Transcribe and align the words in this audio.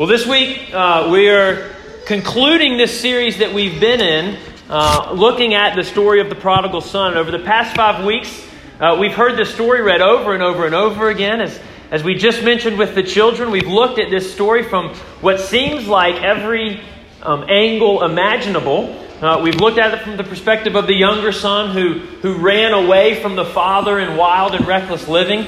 Well, 0.00 0.08
this 0.08 0.26
week 0.26 0.72
uh, 0.72 1.10
we 1.12 1.28
are 1.28 1.74
concluding 2.06 2.78
this 2.78 2.98
series 2.98 3.36
that 3.40 3.52
we've 3.52 3.78
been 3.78 4.00
in, 4.00 4.38
uh, 4.70 5.12
looking 5.14 5.52
at 5.52 5.76
the 5.76 5.84
story 5.84 6.22
of 6.22 6.30
the 6.30 6.34
prodigal 6.34 6.80
son. 6.80 7.18
Over 7.18 7.30
the 7.30 7.40
past 7.40 7.76
five 7.76 8.02
weeks, 8.02 8.48
uh, 8.80 8.96
we've 8.98 9.12
heard 9.12 9.36
this 9.36 9.52
story 9.52 9.82
read 9.82 10.00
over 10.00 10.32
and 10.32 10.42
over 10.42 10.64
and 10.64 10.74
over 10.74 11.10
again. 11.10 11.42
As, 11.42 11.60
as 11.90 12.02
we 12.02 12.14
just 12.14 12.42
mentioned 12.42 12.78
with 12.78 12.94
the 12.94 13.02
children, 13.02 13.50
we've 13.50 13.66
looked 13.66 13.98
at 13.98 14.08
this 14.08 14.32
story 14.32 14.62
from 14.62 14.94
what 15.20 15.38
seems 15.38 15.86
like 15.86 16.14
every 16.22 16.80
um, 17.20 17.44
angle 17.50 18.02
imaginable. 18.02 18.98
Uh, 19.20 19.42
we've 19.42 19.60
looked 19.60 19.76
at 19.76 19.92
it 19.92 20.00
from 20.00 20.16
the 20.16 20.24
perspective 20.24 20.76
of 20.76 20.86
the 20.86 20.96
younger 20.96 21.30
son 21.30 21.74
who, 21.74 21.98
who 22.22 22.38
ran 22.38 22.72
away 22.72 23.20
from 23.20 23.36
the 23.36 23.44
father 23.44 23.98
in 23.98 24.16
wild 24.16 24.54
and 24.54 24.66
reckless 24.66 25.08
living. 25.08 25.46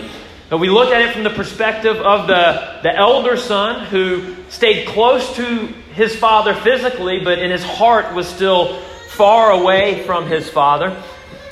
But 0.53 0.59
we 0.59 0.69
looked 0.69 0.93
at 0.93 1.01
it 1.01 1.15
from 1.15 1.25
the 1.25 1.31
perspective 1.31 1.97
of 1.97 2.27
the, 2.27 2.81
the 2.83 2.95
elder 2.95 3.39
son 3.39 3.87
who 3.87 4.37
stayed 4.51 4.87
close 4.87 5.35
to 5.37 5.47
his 5.95 6.15
father 6.15 6.55
physically, 6.55 7.21
but 7.25 7.39
in 7.39 7.51
his 7.51 7.65
heart 7.65 8.15
was 8.15 8.29
still 8.29 8.79
far 9.09 9.53
away 9.53 10.05
from 10.05 10.27
his 10.27 10.51
father. 10.51 10.95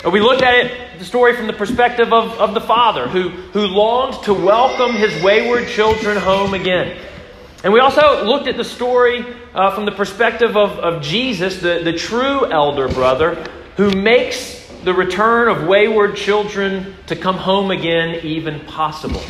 And 0.04 0.12
We 0.12 0.20
looked 0.20 0.42
at 0.42 0.66
it, 0.66 0.98
the 0.98 1.06
story 1.06 1.34
from 1.34 1.46
the 1.46 1.54
perspective 1.54 2.12
of, 2.12 2.32
of 2.32 2.52
the 2.52 2.60
father 2.60 3.08
who, 3.08 3.30
who 3.30 3.68
longed 3.68 4.22
to 4.24 4.34
welcome 4.34 4.94
his 4.94 5.22
wayward 5.22 5.66
children 5.68 6.18
home 6.18 6.52
again. 6.52 7.00
And 7.64 7.72
we 7.72 7.80
also 7.80 8.26
looked 8.26 8.48
at 8.48 8.58
the 8.58 8.64
story 8.64 9.24
uh, 9.54 9.74
from 9.74 9.86
the 9.86 9.92
perspective 9.92 10.58
of, 10.58 10.72
of 10.78 11.02
Jesus, 11.02 11.62
the, 11.62 11.80
the 11.82 11.94
true 11.94 12.44
elder 12.52 12.86
brother, 12.86 13.42
who 13.78 13.92
makes 13.92 14.59
the 14.84 14.94
return 14.94 15.48
of 15.48 15.66
wayward 15.66 16.16
children 16.16 16.94
to 17.06 17.16
come 17.16 17.36
home 17.36 17.70
again 17.70 18.24
even 18.24 18.60
possible. 18.60 19.22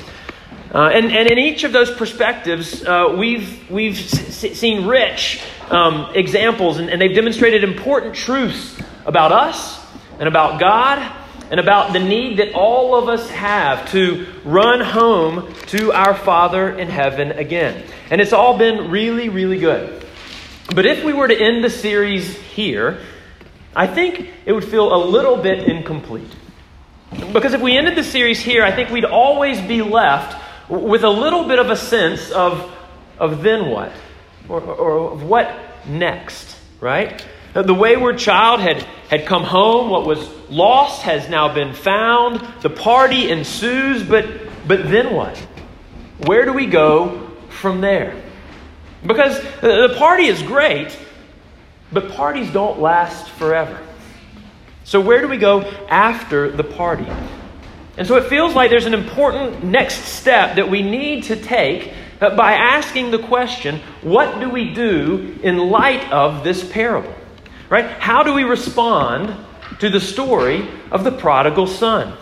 Uh, 0.72 0.88
and, 0.88 1.06
and 1.06 1.28
in 1.28 1.38
each 1.38 1.64
of 1.64 1.72
those 1.72 1.90
perspectives, 1.90 2.84
uh, 2.84 3.16
we've, 3.18 3.68
we've 3.68 3.98
s- 3.98 4.56
seen 4.56 4.86
rich 4.86 5.42
um, 5.68 6.14
examples, 6.14 6.78
and, 6.78 6.88
and 6.88 7.00
they've 7.00 7.14
demonstrated 7.14 7.64
important 7.64 8.14
truths 8.14 8.80
about 9.04 9.32
us 9.32 9.84
and 10.20 10.28
about 10.28 10.60
God 10.60 11.16
and 11.50 11.58
about 11.58 11.92
the 11.92 11.98
need 11.98 12.38
that 12.38 12.54
all 12.54 12.94
of 12.94 13.08
us 13.08 13.28
have 13.30 13.90
to 13.90 14.26
run 14.44 14.80
home 14.80 15.52
to 15.66 15.92
our 15.92 16.14
Father 16.14 16.78
in 16.78 16.88
heaven 16.88 17.32
again. 17.32 17.84
And 18.08 18.20
it's 18.20 18.32
all 18.32 18.56
been 18.56 18.92
really, 18.92 19.28
really 19.28 19.58
good. 19.58 20.06
But 20.72 20.86
if 20.86 21.02
we 21.02 21.12
were 21.12 21.26
to 21.26 21.36
end 21.36 21.64
the 21.64 21.70
series 21.70 22.36
here, 22.36 23.00
I 23.74 23.86
think 23.86 24.28
it 24.46 24.52
would 24.52 24.64
feel 24.64 24.94
a 24.94 25.00
little 25.04 25.36
bit 25.36 25.68
incomplete. 25.68 26.34
Because 27.32 27.54
if 27.54 27.60
we 27.60 27.76
ended 27.76 27.96
the 27.96 28.04
series 28.04 28.40
here, 28.40 28.64
I 28.64 28.72
think 28.72 28.90
we'd 28.90 29.04
always 29.04 29.60
be 29.60 29.82
left 29.82 30.40
with 30.68 31.04
a 31.04 31.10
little 31.10 31.46
bit 31.46 31.58
of 31.58 31.70
a 31.70 31.76
sense 31.76 32.30
of, 32.30 32.72
of 33.18 33.42
then 33.42 33.70
what? 33.70 33.92
Or, 34.48 34.60
or 34.60 35.12
of 35.12 35.22
what 35.24 35.52
next, 35.86 36.56
right? 36.80 37.24
Uh, 37.54 37.62
the 37.62 37.74
wayward 37.74 38.18
child 38.18 38.60
had, 38.60 38.82
had 39.08 39.26
come 39.26 39.42
home. 39.42 39.90
What 39.90 40.06
was 40.06 40.28
lost 40.48 41.02
has 41.02 41.28
now 41.28 41.52
been 41.52 41.74
found. 41.74 42.40
The 42.62 42.70
party 42.70 43.30
ensues, 43.30 44.02
but, 44.02 44.26
but 44.66 44.88
then 44.88 45.14
what? 45.14 45.36
Where 46.26 46.44
do 46.44 46.52
we 46.52 46.66
go 46.66 47.30
from 47.48 47.80
there? 47.80 48.20
Because 49.04 49.38
uh, 49.38 49.88
the 49.88 49.94
party 49.96 50.26
is 50.26 50.42
great, 50.42 50.96
but 51.92 52.10
parties 52.12 52.50
don't 52.52 52.80
last 52.80 53.28
forever. 53.30 53.78
So, 54.84 55.00
where 55.00 55.20
do 55.20 55.28
we 55.28 55.36
go 55.36 55.62
after 55.88 56.50
the 56.50 56.64
party? 56.64 57.06
And 57.96 58.06
so 58.06 58.16
it 58.16 58.28
feels 58.28 58.54
like 58.54 58.70
there's 58.70 58.86
an 58.86 58.94
important 58.94 59.62
next 59.62 60.04
step 60.04 60.56
that 60.56 60.70
we 60.70 60.82
need 60.82 61.24
to 61.24 61.36
take 61.36 61.92
uh, 62.20 62.34
by 62.34 62.54
asking 62.54 63.10
the 63.10 63.18
question 63.18 63.80
what 64.02 64.40
do 64.40 64.48
we 64.48 64.72
do 64.72 65.38
in 65.42 65.58
light 65.58 66.10
of 66.10 66.44
this 66.44 66.66
parable? 66.66 67.14
Right? 67.68 67.84
How 67.84 68.22
do 68.22 68.32
we 68.32 68.44
respond 68.44 69.36
to 69.80 69.90
the 69.90 70.00
story 70.00 70.68
of 70.90 71.04
the 71.04 71.12
prodigal 71.12 71.66
son? 71.66 72.16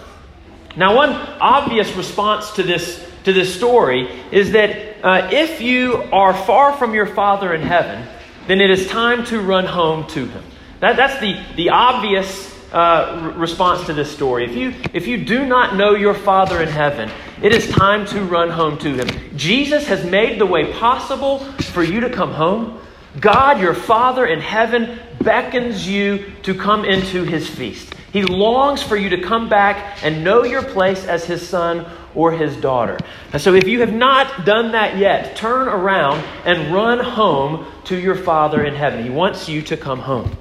Now, 0.76 0.94
one 0.94 1.10
obvious 1.10 1.92
response 1.94 2.52
to 2.52 2.62
this, 2.62 3.04
to 3.24 3.32
this 3.32 3.54
story 3.54 4.08
is 4.30 4.52
that 4.52 5.04
uh, 5.04 5.30
if 5.32 5.60
you 5.60 5.94
are 6.12 6.34
far 6.34 6.72
from 6.72 6.94
your 6.94 7.06
Father 7.06 7.54
in 7.54 7.62
heaven, 7.62 8.06
then 8.48 8.60
it 8.60 8.70
is 8.70 8.88
time 8.88 9.24
to 9.26 9.40
run 9.40 9.66
home 9.66 10.06
to 10.08 10.26
him. 10.26 10.42
That, 10.80 10.96
that's 10.96 11.20
the, 11.20 11.38
the 11.56 11.68
obvious 11.68 12.48
uh, 12.72 13.32
response 13.36 13.86
to 13.86 13.92
this 13.92 14.10
story. 14.10 14.44
If 14.44 14.56
you, 14.56 14.74
if 14.92 15.06
you 15.06 15.24
do 15.24 15.46
not 15.46 15.76
know 15.76 15.94
your 15.94 16.14
Father 16.14 16.62
in 16.62 16.68
heaven, 16.68 17.10
it 17.42 17.52
is 17.52 17.70
time 17.70 18.06
to 18.06 18.22
run 18.22 18.50
home 18.50 18.78
to 18.78 18.94
him. 18.94 19.36
Jesus 19.36 19.86
has 19.86 20.04
made 20.04 20.40
the 20.40 20.46
way 20.46 20.72
possible 20.72 21.38
for 21.38 21.82
you 21.82 22.00
to 22.00 22.10
come 22.10 22.32
home. 22.32 22.80
God, 23.20 23.60
your 23.60 23.74
Father 23.74 24.26
in 24.26 24.40
heaven, 24.40 24.98
beckons 25.20 25.88
you 25.88 26.32
to 26.42 26.54
come 26.54 26.84
into 26.84 27.24
his 27.24 27.48
feast. 27.48 27.94
He 28.12 28.22
longs 28.22 28.82
for 28.82 28.96
you 28.96 29.10
to 29.10 29.20
come 29.20 29.48
back 29.48 30.02
and 30.02 30.24
know 30.24 30.44
your 30.44 30.62
place 30.62 31.04
as 31.04 31.24
his 31.24 31.46
son 31.46 31.86
or 32.18 32.32
his 32.32 32.56
daughter. 32.56 32.98
And 33.32 33.40
so, 33.40 33.54
if 33.54 33.68
you 33.68 33.78
have 33.78 33.92
not 33.92 34.44
done 34.44 34.72
that 34.72 34.98
yet, 34.98 35.36
turn 35.36 35.68
around 35.68 36.18
and 36.44 36.74
run 36.74 36.98
home 36.98 37.64
to 37.84 37.96
your 37.96 38.16
Father 38.16 38.64
in 38.64 38.74
heaven. 38.74 39.04
He 39.04 39.10
wants 39.10 39.48
you 39.48 39.62
to 39.62 39.76
come 39.76 40.00
home. 40.00 40.36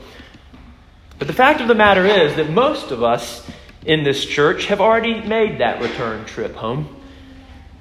But 1.19 1.27
the 1.27 1.35
fact 1.35 1.61
of 1.61 1.67
the 1.67 1.75
matter 1.75 2.03
is 2.03 2.35
that 2.37 2.49
most 2.49 2.89
of 2.89 3.03
us 3.03 3.47
in 3.85 4.03
this 4.03 4.25
church 4.25 4.65
have 4.65 4.81
already 4.81 5.21
made 5.21 5.59
that 5.59 5.79
return 5.79 6.25
trip 6.25 6.55
home. 6.55 6.95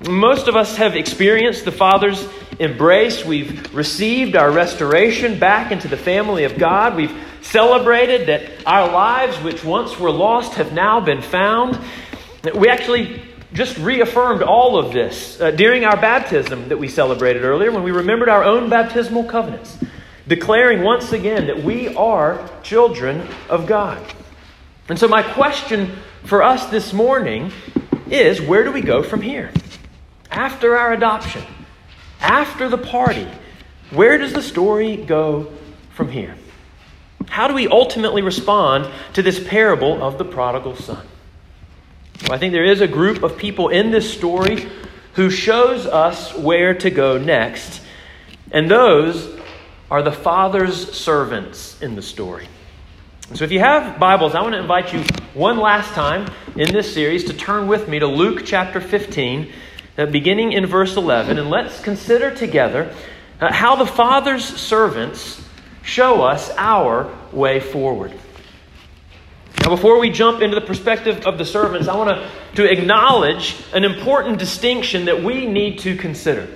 Most 0.06 0.46
of 0.46 0.56
us 0.56 0.76
have 0.76 0.94
experienced 0.94 1.64
the 1.64 1.72
Father's 1.72 2.28
embrace. 2.58 3.24
We've 3.24 3.74
received 3.74 4.36
our 4.36 4.50
restoration 4.50 5.38
back 5.38 5.72
into 5.72 5.88
the 5.88 5.96
family 5.96 6.44
of 6.44 6.58
God. 6.58 6.96
We've 6.96 7.16
celebrated 7.40 8.28
that 8.28 8.42
our 8.66 8.92
lives, 8.92 9.38
which 9.38 9.64
once 9.64 9.98
were 9.98 10.10
lost, 10.10 10.52
have 10.54 10.74
now 10.74 11.00
been 11.00 11.22
found. 11.22 11.78
We 12.54 12.68
actually 12.68 13.22
just 13.56 13.78
reaffirmed 13.78 14.42
all 14.42 14.78
of 14.78 14.92
this 14.92 15.40
uh, 15.40 15.50
during 15.50 15.84
our 15.84 15.96
baptism 15.96 16.68
that 16.68 16.76
we 16.76 16.88
celebrated 16.88 17.42
earlier 17.42 17.72
when 17.72 17.82
we 17.82 17.90
remembered 17.90 18.28
our 18.28 18.44
own 18.44 18.68
baptismal 18.68 19.24
covenants, 19.24 19.78
declaring 20.28 20.82
once 20.82 21.12
again 21.12 21.46
that 21.46 21.62
we 21.62 21.94
are 21.96 22.48
children 22.62 23.26
of 23.48 23.66
God. 23.66 24.00
And 24.88 24.98
so, 24.98 25.08
my 25.08 25.22
question 25.22 25.96
for 26.24 26.42
us 26.42 26.66
this 26.66 26.92
morning 26.92 27.50
is 28.10 28.40
where 28.42 28.62
do 28.62 28.70
we 28.70 28.82
go 28.82 29.02
from 29.02 29.22
here? 29.22 29.50
After 30.30 30.76
our 30.76 30.92
adoption, 30.92 31.42
after 32.20 32.68
the 32.68 32.78
party, 32.78 33.26
where 33.90 34.18
does 34.18 34.32
the 34.32 34.42
story 34.42 34.96
go 34.96 35.50
from 35.94 36.10
here? 36.10 36.36
How 37.28 37.48
do 37.48 37.54
we 37.54 37.68
ultimately 37.68 38.22
respond 38.22 38.92
to 39.14 39.22
this 39.22 39.42
parable 39.42 40.02
of 40.02 40.18
the 40.18 40.24
prodigal 40.24 40.76
son? 40.76 41.06
I 42.24 42.38
think 42.38 42.52
there 42.52 42.64
is 42.64 42.80
a 42.80 42.88
group 42.88 43.22
of 43.22 43.36
people 43.36 43.68
in 43.68 43.90
this 43.90 44.12
story 44.12 44.68
who 45.14 45.30
shows 45.30 45.86
us 45.86 46.34
where 46.34 46.74
to 46.74 46.90
go 46.90 47.18
next, 47.18 47.82
and 48.50 48.70
those 48.70 49.38
are 49.90 50.02
the 50.02 50.12
Father's 50.12 50.92
servants 50.92 51.80
in 51.80 51.94
the 51.94 52.02
story. 52.02 52.48
So, 53.34 53.44
if 53.44 53.52
you 53.52 53.60
have 53.60 53.98
Bibles, 53.98 54.34
I 54.34 54.40
want 54.40 54.54
to 54.54 54.60
invite 54.60 54.92
you 54.92 55.02
one 55.34 55.58
last 55.58 55.92
time 55.92 56.30
in 56.56 56.72
this 56.72 56.92
series 56.92 57.24
to 57.24 57.32
turn 57.32 57.68
with 57.68 57.86
me 57.86 57.98
to 57.98 58.06
Luke 58.06 58.42
chapter 58.44 58.80
15, 58.80 59.52
uh, 59.98 60.06
beginning 60.06 60.52
in 60.52 60.66
verse 60.66 60.96
11, 60.96 61.38
and 61.38 61.50
let's 61.50 61.80
consider 61.80 62.34
together 62.34 62.92
uh, 63.40 63.52
how 63.52 63.76
the 63.76 63.86
Father's 63.86 64.44
servants 64.44 65.44
show 65.82 66.22
us 66.22 66.50
our 66.56 67.12
way 67.30 67.60
forward. 67.60 68.12
Now, 69.62 69.70
before 69.70 69.98
we 69.98 70.10
jump 70.10 70.42
into 70.42 70.54
the 70.54 70.64
perspective 70.64 71.26
of 71.26 71.38
the 71.38 71.44
servants, 71.44 71.88
I 71.88 71.96
want 71.96 72.10
to, 72.10 72.30
to 72.56 72.70
acknowledge 72.70 73.56
an 73.72 73.84
important 73.84 74.38
distinction 74.38 75.06
that 75.06 75.22
we 75.22 75.46
need 75.46 75.80
to 75.80 75.96
consider. 75.96 76.48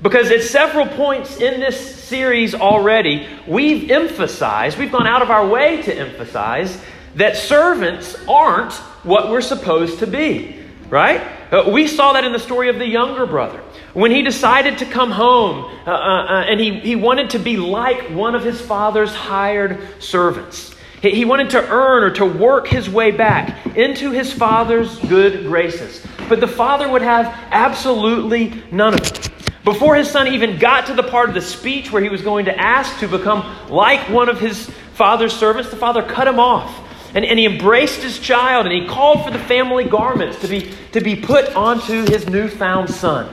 Because 0.00 0.30
at 0.30 0.42
several 0.42 0.86
points 0.86 1.38
in 1.38 1.60
this 1.60 1.96
series 1.96 2.54
already, 2.54 3.28
we've 3.46 3.90
emphasized, 3.90 4.78
we've 4.78 4.92
gone 4.92 5.06
out 5.06 5.22
of 5.22 5.30
our 5.30 5.46
way 5.46 5.82
to 5.82 5.94
emphasize, 5.94 6.80
that 7.16 7.36
servants 7.36 8.16
aren't 8.28 8.72
what 9.02 9.30
we're 9.30 9.40
supposed 9.40 9.98
to 10.00 10.06
be. 10.06 10.54
Right? 10.88 11.20
Uh, 11.52 11.68
we 11.70 11.86
saw 11.86 12.14
that 12.14 12.24
in 12.24 12.32
the 12.32 12.38
story 12.38 12.70
of 12.70 12.78
the 12.78 12.86
younger 12.86 13.26
brother. 13.26 13.62
When 13.92 14.10
he 14.10 14.22
decided 14.22 14.78
to 14.78 14.86
come 14.86 15.10
home 15.10 15.64
uh, 15.86 15.90
uh, 15.90 15.94
uh 15.94 16.44
and 16.48 16.58
he, 16.58 16.80
he 16.80 16.96
wanted 16.96 17.30
to 17.30 17.38
be 17.38 17.56
like 17.56 18.08
one 18.10 18.34
of 18.34 18.42
his 18.42 18.60
father's 18.60 19.14
hired 19.14 20.02
servants. 20.02 20.74
He 21.00 21.24
wanted 21.24 21.50
to 21.50 21.68
earn 21.68 22.02
or 22.02 22.10
to 22.14 22.24
work 22.24 22.66
his 22.66 22.90
way 22.90 23.10
back 23.10 23.76
into 23.76 24.10
his 24.10 24.32
father's 24.32 24.98
good 25.00 25.46
graces. 25.46 26.04
But 26.28 26.40
the 26.40 26.48
father 26.48 26.88
would 26.88 27.02
have 27.02 27.26
absolutely 27.50 28.62
none 28.72 28.94
of 28.94 29.00
it. 29.00 29.30
Before 29.64 29.94
his 29.94 30.10
son 30.10 30.28
even 30.28 30.58
got 30.58 30.86
to 30.86 30.94
the 30.94 31.02
part 31.02 31.28
of 31.28 31.34
the 31.34 31.42
speech 31.42 31.92
where 31.92 32.02
he 32.02 32.08
was 32.08 32.22
going 32.22 32.46
to 32.46 32.58
ask 32.58 32.98
to 33.00 33.08
become 33.08 33.44
like 33.68 34.08
one 34.08 34.28
of 34.28 34.40
his 34.40 34.70
father's 34.94 35.32
servants, 35.32 35.70
the 35.70 35.76
father 35.76 36.02
cut 36.02 36.26
him 36.26 36.40
off. 36.40 36.86
And, 37.14 37.24
and 37.24 37.38
he 37.38 37.46
embraced 37.46 38.02
his 38.02 38.18
child 38.18 38.66
and 38.66 38.74
he 38.74 38.86
called 38.86 39.24
for 39.24 39.30
the 39.30 39.38
family 39.38 39.84
garments 39.84 40.40
to 40.40 40.48
be, 40.48 40.72
to 40.92 41.00
be 41.00 41.16
put 41.16 41.54
onto 41.54 42.02
his 42.10 42.28
newfound 42.28 42.90
son. 42.90 43.32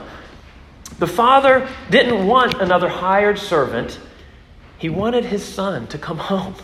The 0.98 1.06
father 1.06 1.68
didn't 1.90 2.26
want 2.26 2.60
another 2.60 2.88
hired 2.88 3.38
servant, 3.38 3.98
he 4.78 4.88
wanted 4.88 5.24
his 5.24 5.44
son 5.44 5.86
to 5.88 5.98
come 5.98 6.18
home, 6.32 6.54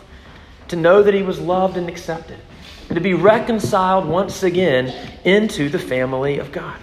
to 0.73 0.77
know 0.77 1.03
that 1.03 1.13
he 1.13 1.23
was 1.23 1.39
loved 1.39 1.77
and 1.77 1.87
accepted, 1.87 2.39
and 2.89 2.97
to 2.97 3.01
be 3.01 3.13
reconciled 3.13 4.07
once 4.07 4.43
again 4.43 4.91
into 5.23 5.69
the 5.69 5.79
family 5.79 6.39
of 6.39 6.51
God. 6.51 6.79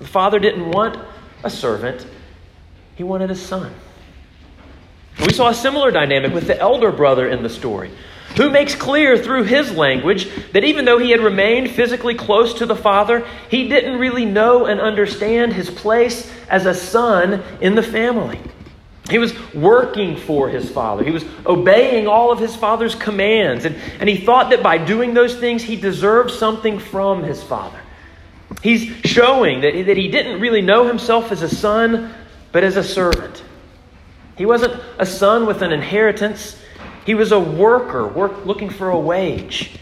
The 0.00 0.06
father 0.06 0.40
didn't 0.40 0.72
want 0.72 0.98
a 1.44 1.48
servant, 1.48 2.04
he 2.96 3.04
wanted 3.04 3.30
a 3.30 3.36
son. 3.36 3.72
We 5.20 5.32
saw 5.32 5.48
a 5.48 5.54
similar 5.54 5.92
dynamic 5.92 6.34
with 6.34 6.48
the 6.48 6.58
elder 6.58 6.90
brother 6.90 7.28
in 7.28 7.44
the 7.44 7.48
story, 7.48 7.92
who 8.36 8.50
makes 8.50 8.74
clear 8.74 9.16
through 9.16 9.44
his 9.44 9.70
language 9.76 10.28
that 10.50 10.64
even 10.64 10.84
though 10.84 10.98
he 10.98 11.12
had 11.12 11.20
remained 11.20 11.70
physically 11.70 12.16
close 12.16 12.54
to 12.54 12.66
the 12.66 12.74
father, 12.74 13.24
he 13.48 13.68
didn't 13.68 14.00
really 14.00 14.24
know 14.24 14.66
and 14.66 14.80
understand 14.80 15.52
his 15.52 15.70
place 15.70 16.28
as 16.48 16.66
a 16.66 16.74
son 16.74 17.44
in 17.60 17.76
the 17.76 17.82
family. 17.82 18.40
He 19.10 19.18
was 19.18 19.34
working 19.52 20.16
for 20.16 20.48
his 20.48 20.70
father. 20.70 21.04
He 21.04 21.10
was 21.10 21.24
obeying 21.44 22.08
all 22.08 22.32
of 22.32 22.38
his 22.38 22.56
father's 22.56 22.94
commands. 22.94 23.66
And, 23.66 23.76
and 24.00 24.08
he 24.08 24.16
thought 24.16 24.50
that 24.50 24.62
by 24.62 24.78
doing 24.78 25.12
those 25.12 25.36
things, 25.36 25.62
he 25.62 25.76
deserved 25.76 26.30
something 26.30 26.78
from 26.78 27.22
his 27.22 27.42
father. 27.42 27.78
He's 28.62 28.84
showing 29.04 29.60
that, 29.60 29.86
that 29.86 29.96
he 29.96 30.08
didn't 30.08 30.40
really 30.40 30.62
know 30.62 30.86
himself 30.86 31.32
as 31.32 31.42
a 31.42 31.48
son, 31.48 32.14
but 32.50 32.64
as 32.64 32.76
a 32.76 32.84
servant. 32.84 33.42
He 34.36 34.46
wasn't 34.46 34.82
a 34.98 35.06
son 35.06 35.46
with 35.46 35.60
an 35.62 35.72
inheritance, 35.72 36.60
he 37.04 37.14
was 37.14 37.32
a 37.32 37.38
worker 37.38 38.06
work, 38.06 38.46
looking 38.46 38.70
for 38.70 38.88
a 38.88 38.98
wage. 38.98 39.78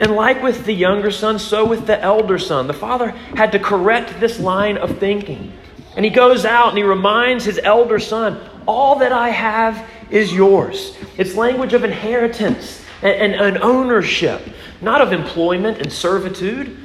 And 0.00 0.12
like 0.12 0.42
with 0.42 0.64
the 0.64 0.72
younger 0.72 1.10
son, 1.10 1.38
so 1.38 1.64
with 1.64 1.86
the 1.86 2.00
elder 2.00 2.38
son, 2.38 2.66
the 2.66 2.74
father 2.74 3.10
had 3.10 3.52
to 3.52 3.58
correct 3.58 4.18
this 4.20 4.38
line 4.40 4.76
of 4.76 4.98
thinking. 4.98 5.52
And 5.98 6.04
he 6.04 6.12
goes 6.12 6.44
out 6.44 6.68
and 6.68 6.78
he 6.78 6.84
reminds 6.84 7.44
his 7.44 7.58
elder 7.60 7.98
son, 7.98 8.38
All 8.68 9.00
that 9.00 9.10
I 9.10 9.30
have 9.30 9.84
is 10.10 10.32
yours. 10.32 10.96
It's 11.16 11.34
language 11.34 11.72
of 11.72 11.82
inheritance 11.82 12.84
and, 13.02 13.34
and 13.34 13.58
ownership, 13.58 14.40
not 14.80 15.00
of 15.00 15.12
employment 15.12 15.78
and 15.78 15.92
servitude. 15.92 16.76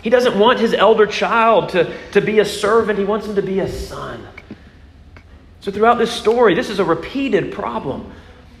He 0.00 0.08
doesn't 0.08 0.38
want 0.38 0.60
his 0.60 0.72
elder 0.72 1.04
child 1.06 1.68
to, 1.70 1.94
to 2.12 2.22
be 2.22 2.38
a 2.38 2.44
servant, 2.46 2.98
he 2.98 3.04
wants 3.04 3.26
him 3.26 3.34
to 3.34 3.42
be 3.42 3.60
a 3.60 3.68
son. 3.68 4.26
So, 5.60 5.70
throughout 5.70 5.98
this 5.98 6.10
story, 6.10 6.54
this 6.54 6.70
is 6.70 6.78
a 6.78 6.84
repeated 6.86 7.52
problem 7.52 8.10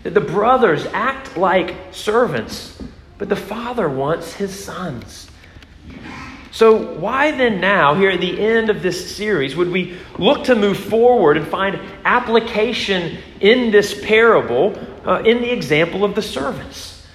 that 0.02 0.12
the 0.12 0.20
brothers 0.20 0.84
act 0.92 1.38
like 1.38 1.74
servants, 1.92 2.78
but 3.16 3.30
the 3.30 3.36
father 3.36 3.88
wants 3.88 4.34
his 4.34 4.52
sons. 4.62 5.27
So, 6.58 6.76
why 6.94 7.30
then 7.30 7.60
now, 7.60 7.94
here 7.94 8.10
at 8.10 8.20
the 8.20 8.40
end 8.40 8.68
of 8.68 8.82
this 8.82 9.14
series, 9.14 9.54
would 9.54 9.70
we 9.70 9.96
look 10.18 10.42
to 10.46 10.56
move 10.56 10.76
forward 10.76 11.36
and 11.36 11.46
find 11.46 11.78
application 12.04 13.18
in 13.38 13.70
this 13.70 14.04
parable 14.04 14.76
uh, 15.06 15.22
in 15.22 15.40
the 15.40 15.52
example 15.52 16.02
of 16.02 16.16
the 16.16 16.20
servants? 16.20 17.06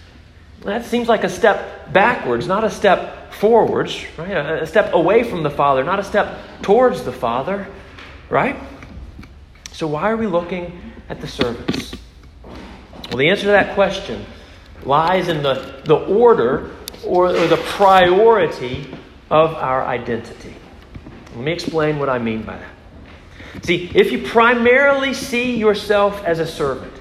That 0.61 0.85
seems 0.85 1.09
like 1.09 1.25
a 1.25 1.29
step 1.29 1.91
backwards, 1.91 2.47
not 2.47 2.63
a 2.63 2.69
step 2.69 3.33
forwards, 3.33 4.05
right? 4.17 4.31
A, 4.31 4.61
a 4.61 4.65
step 4.65 4.93
away 4.93 5.23
from 5.23 5.43
the 5.43 5.49
Father, 5.49 5.83
not 5.83 5.99
a 5.99 6.05
step 6.05 6.39
towards 6.61 7.03
the 7.03 7.11
Father, 7.11 7.67
right? 8.29 8.55
So, 9.73 9.87
why 9.87 10.09
are 10.09 10.15
we 10.15 10.25
looking 10.25 10.93
at 11.09 11.19
the 11.19 11.27
servants? 11.27 11.93
Well, 13.09 13.17
the 13.17 13.29
answer 13.29 13.43
to 13.43 13.47
that 13.47 13.75
question 13.75 14.25
lies 14.85 15.27
in 15.27 15.43
the, 15.43 15.81
the 15.83 15.97
order 15.97 16.71
or, 17.05 17.27
or 17.27 17.47
the 17.47 17.57
priority 17.57 18.87
of 19.29 19.53
our 19.55 19.85
identity. 19.85 20.55
Let 21.35 21.43
me 21.43 21.51
explain 21.51 21.99
what 21.99 22.09
I 22.09 22.19
mean 22.19 22.43
by 22.43 22.57
that. 22.57 23.65
See, 23.65 23.91
if 23.93 24.11
you 24.11 24.27
primarily 24.27 25.13
see 25.13 25.57
yourself 25.57 26.23
as 26.23 26.39
a 26.39 26.47
servant 26.47 26.93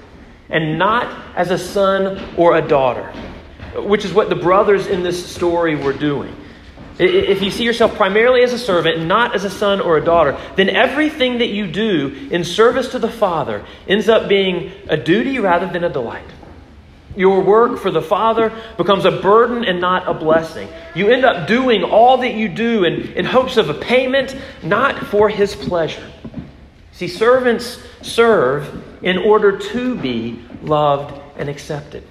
and 0.49 0.77
not 0.77 1.35
as 1.35 1.51
a 1.51 1.57
son 1.57 2.23
or 2.37 2.57
a 2.57 2.61
daughter, 2.61 3.11
which 3.75 4.05
is 4.05 4.13
what 4.13 4.29
the 4.29 4.35
brothers 4.35 4.87
in 4.87 5.03
this 5.03 5.25
story 5.25 5.75
were 5.75 5.93
doing, 5.93 6.35
if 6.99 7.41
you 7.41 7.49
see 7.49 7.63
yourself 7.63 7.95
primarily 7.95 8.43
as 8.43 8.53
a 8.53 8.59
servant 8.59 8.97
and 8.97 9.07
not 9.07 9.33
as 9.33 9.45
a 9.45 9.49
son 9.49 9.81
or 9.81 9.97
a 9.97 10.05
daughter, 10.05 10.37
then 10.55 10.69
everything 10.69 11.39
that 11.39 11.47
you 11.47 11.65
do 11.65 12.27
in 12.29 12.43
service 12.43 12.89
to 12.89 12.99
the 12.99 13.09
Father 13.09 13.65
ends 13.87 14.07
up 14.07 14.29
being 14.29 14.71
a 14.87 14.97
duty 14.97 15.39
rather 15.39 15.67
than 15.67 15.83
a 15.83 15.89
delight. 15.89 16.27
Your 17.15 17.41
work 17.41 17.79
for 17.79 17.91
the 17.91 18.01
Father 18.01 18.51
becomes 18.77 19.05
a 19.05 19.11
burden 19.11 19.65
and 19.65 19.79
not 19.79 20.07
a 20.07 20.13
blessing. 20.13 20.67
You 20.95 21.09
end 21.09 21.25
up 21.25 21.47
doing 21.47 21.83
all 21.83 22.17
that 22.17 22.33
you 22.33 22.49
do 22.49 22.83
in, 22.83 23.13
in 23.13 23.25
hopes 23.25 23.57
of 23.57 23.69
a 23.69 23.73
payment, 23.73 24.35
not 24.63 24.97
for 25.07 25.29
His 25.29 25.55
pleasure. 25.55 26.09
See, 26.91 27.07
servants 27.07 27.81
serve 28.01 28.83
in 29.03 29.17
order 29.17 29.57
to 29.57 29.95
be 29.95 30.39
loved 30.61 31.19
and 31.37 31.49
accepted. 31.49 32.03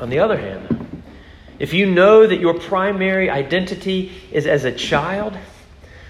On 0.00 0.10
the 0.10 0.18
other 0.18 0.36
hand, 0.36 1.02
if 1.58 1.72
you 1.72 1.86
know 1.90 2.26
that 2.26 2.40
your 2.40 2.54
primary 2.54 3.30
identity 3.30 4.12
is 4.30 4.46
as 4.46 4.64
a 4.64 4.72
child, 4.72 5.36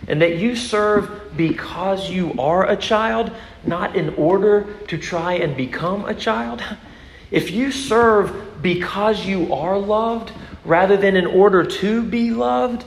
and 0.09 0.21
that 0.21 0.39
you 0.39 0.57
serve 0.57 1.37
because 1.37 2.11
you 2.11 2.35
are 2.39 2.69
a 2.69 2.77
child, 2.77 3.31
not 3.65 3.95
in 3.95 4.11
order 4.15 4.75
to 4.89 4.99
try 4.99 5.35
and 5.35 5.57
become 5.57 6.05
a 6.07 6.15
child, 6.15 6.63
if 7.33 7.51
you 7.51 7.73
serve 7.73 8.63
because 8.63 9.27
you 9.27 9.53
are 9.55 9.79
loved 9.79 10.31
rather 10.65 10.97
than 10.97 11.17
in 11.17 11.27
order 11.27 11.65
to 11.65 12.03
be 12.05 12.31
loved, 12.31 12.85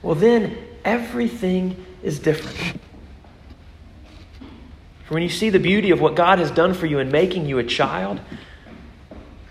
well, 0.00 0.14
then 0.14 0.56
everything 0.84 1.84
is 2.02 2.20
different. 2.20 2.80
For 5.04 5.14
when 5.14 5.24
you 5.24 5.28
see 5.28 5.50
the 5.50 5.58
beauty 5.58 5.90
of 5.90 6.00
what 6.00 6.14
God 6.14 6.38
has 6.38 6.52
done 6.52 6.72
for 6.72 6.86
you 6.86 7.00
in 7.00 7.10
making 7.10 7.46
you 7.46 7.58
a 7.58 7.64
child, 7.64 8.20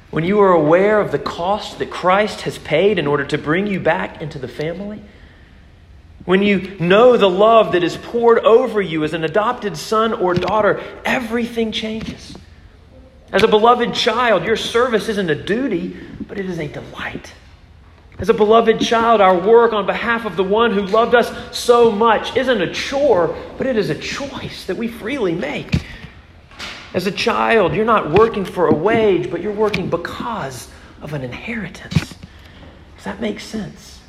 when 0.09 0.23
you 0.23 0.39
are 0.39 0.53
aware 0.53 1.01
of 1.01 1.11
the 1.11 1.19
cost 1.19 1.79
that 1.79 1.91
Christ 1.91 2.41
has 2.41 2.57
paid 2.57 2.97
in 2.97 3.05
order 3.05 3.25
to 3.25 3.37
bring 3.37 3.67
you 3.67 3.81
back 3.81 4.21
into 4.21 4.39
the 4.39 4.47
family, 4.47 5.01
when 6.23 6.41
you 6.41 6.77
know 6.79 7.17
the 7.17 7.29
love 7.29 7.73
that 7.73 7.83
is 7.83 7.97
poured 7.97 8.39
over 8.39 8.81
you 8.81 9.03
as 9.03 9.13
an 9.13 9.25
adopted 9.25 9.75
son 9.75 10.13
or 10.13 10.33
daughter, 10.33 10.81
everything 11.03 11.73
changes. 11.73 12.35
As 13.31 13.43
a 13.43 13.47
beloved 13.47 13.93
child, 13.93 14.43
your 14.43 14.55
service 14.55 15.07
isn't 15.07 15.29
a 15.29 15.35
duty, 15.35 15.95
but 16.27 16.39
it 16.39 16.49
is 16.49 16.59
a 16.59 16.67
delight. 16.67 17.33
As 18.17 18.29
a 18.29 18.33
beloved 18.33 18.81
child, 18.81 19.21
our 19.21 19.37
work 19.37 19.71
on 19.71 19.85
behalf 19.85 20.25
of 20.25 20.35
the 20.35 20.43
one 20.43 20.71
who 20.71 20.81
loved 20.81 21.15
us 21.15 21.31
so 21.57 21.91
much 21.91 22.35
isn't 22.35 22.61
a 22.61 22.73
chore, 22.73 23.35
but 23.57 23.67
it 23.67 23.77
is 23.77 23.89
a 23.89 23.95
choice 23.95 24.65
that 24.65 24.75
we 24.75 24.87
freely 24.87 25.33
make. 25.33 25.85
As 26.93 27.05
a 27.05 27.11
child, 27.11 27.75
you're 27.75 27.85
not 27.85 28.11
working 28.11 28.43
for 28.43 28.67
a 28.67 28.73
wage, 28.73 29.29
but 29.29 29.41
you're 29.41 29.53
working 29.53 29.89
because 29.89 30.69
of 31.01 31.13
an 31.13 31.23
inheritance. 31.23 32.15
Does 32.95 33.05
that 33.05 33.21
make 33.21 33.39
sense? 33.39 34.01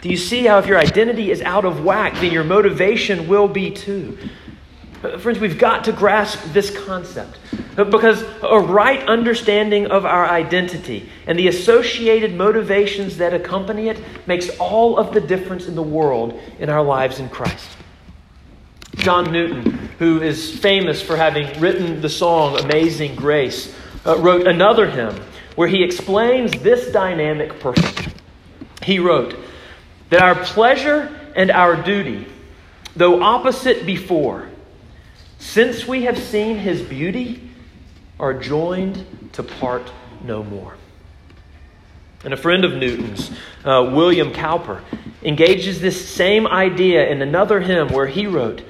Do 0.00 0.08
you 0.08 0.16
see 0.16 0.46
how 0.46 0.58
if 0.58 0.66
your 0.66 0.78
identity 0.78 1.30
is 1.30 1.42
out 1.42 1.64
of 1.64 1.84
whack, 1.84 2.14
then 2.14 2.32
your 2.32 2.44
motivation 2.44 3.28
will 3.28 3.48
be 3.48 3.70
too? 3.70 4.16
Uh, 5.04 5.18
friends, 5.18 5.38
we've 5.38 5.58
got 5.58 5.84
to 5.84 5.92
grasp 5.92 6.42
this 6.52 6.76
concept 6.84 7.38
because 7.84 8.24
a 8.42 8.58
right 8.58 9.06
understanding 9.08 9.86
of 9.86 10.04
our 10.04 10.26
identity 10.26 11.08
and 11.26 11.38
the 11.38 11.46
associated 11.46 12.34
motivations 12.34 13.18
that 13.18 13.32
accompany 13.32 13.88
it 13.88 14.02
makes 14.26 14.48
all 14.58 14.98
of 14.98 15.14
the 15.14 15.20
difference 15.20 15.68
in 15.68 15.76
the 15.76 15.82
world 15.82 16.40
in 16.58 16.70
our 16.70 16.82
lives 16.82 17.20
in 17.20 17.28
Christ. 17.28 17.68
John 18.96 19.30
Newton, 19.30 19.70
who 20.00 20.20
is 20.20 20.58
famous 20.58 21.00
for 21.00 21.16
having 21.16 21.60
written 21.60 22.00
the 22.00 22.08
song 22.08 22.58
Amazing 22.58 23.14
Grace, 23.14 23.72
uh, 24.04 24.18
wrote 24.18 24.48
another 24.48 24.90
hymn 24.90 25.14
where 25.54 25.68
he 25.68 25.84
explains 25.84 26.52
this 26.62 26.90
dynamic. 26.90 27.52
He 28.82 28.98
wrote 28.98 29.36
that 30.10 30.20
our 30.20 30.34
pleasure 30.34 31.14
and 31.36 31.52
our 31.52 31.80
duty, 31.80 32.26
though 32.96 33.22
opposite 33.22 33.86
before, 33.86 34.48
since 35.38 35.86
we 35.86 36.02
have 36.02 36.18
seen 36.18 36.58
his 36.58 36.82
beauty, 36.82 37.47
are 38.18 38.34
joined 38.34 39.04
to 39.32 39.42
part 39.42 39.92
no 40.24 40.42
more. 40.42 40.74
And 42.24 42.34
a 42.34 42.36
friend 42.36 42.64
of 42.64 42.72
Newton's, 42.74 43.30
uh, 43.64 43.90
William 43.94 44.32
Cowper, 44.32 44.82
engages 45.22 45.80
this 45.80 46.08
same 46.08 46.46
idea 46.46 47.08
in 47.08 47.22
another 47.22 47.60
hymn 47.60 47.88
where 47.88 48.06
he 48.06 48.26
wrote, 48.26 48.62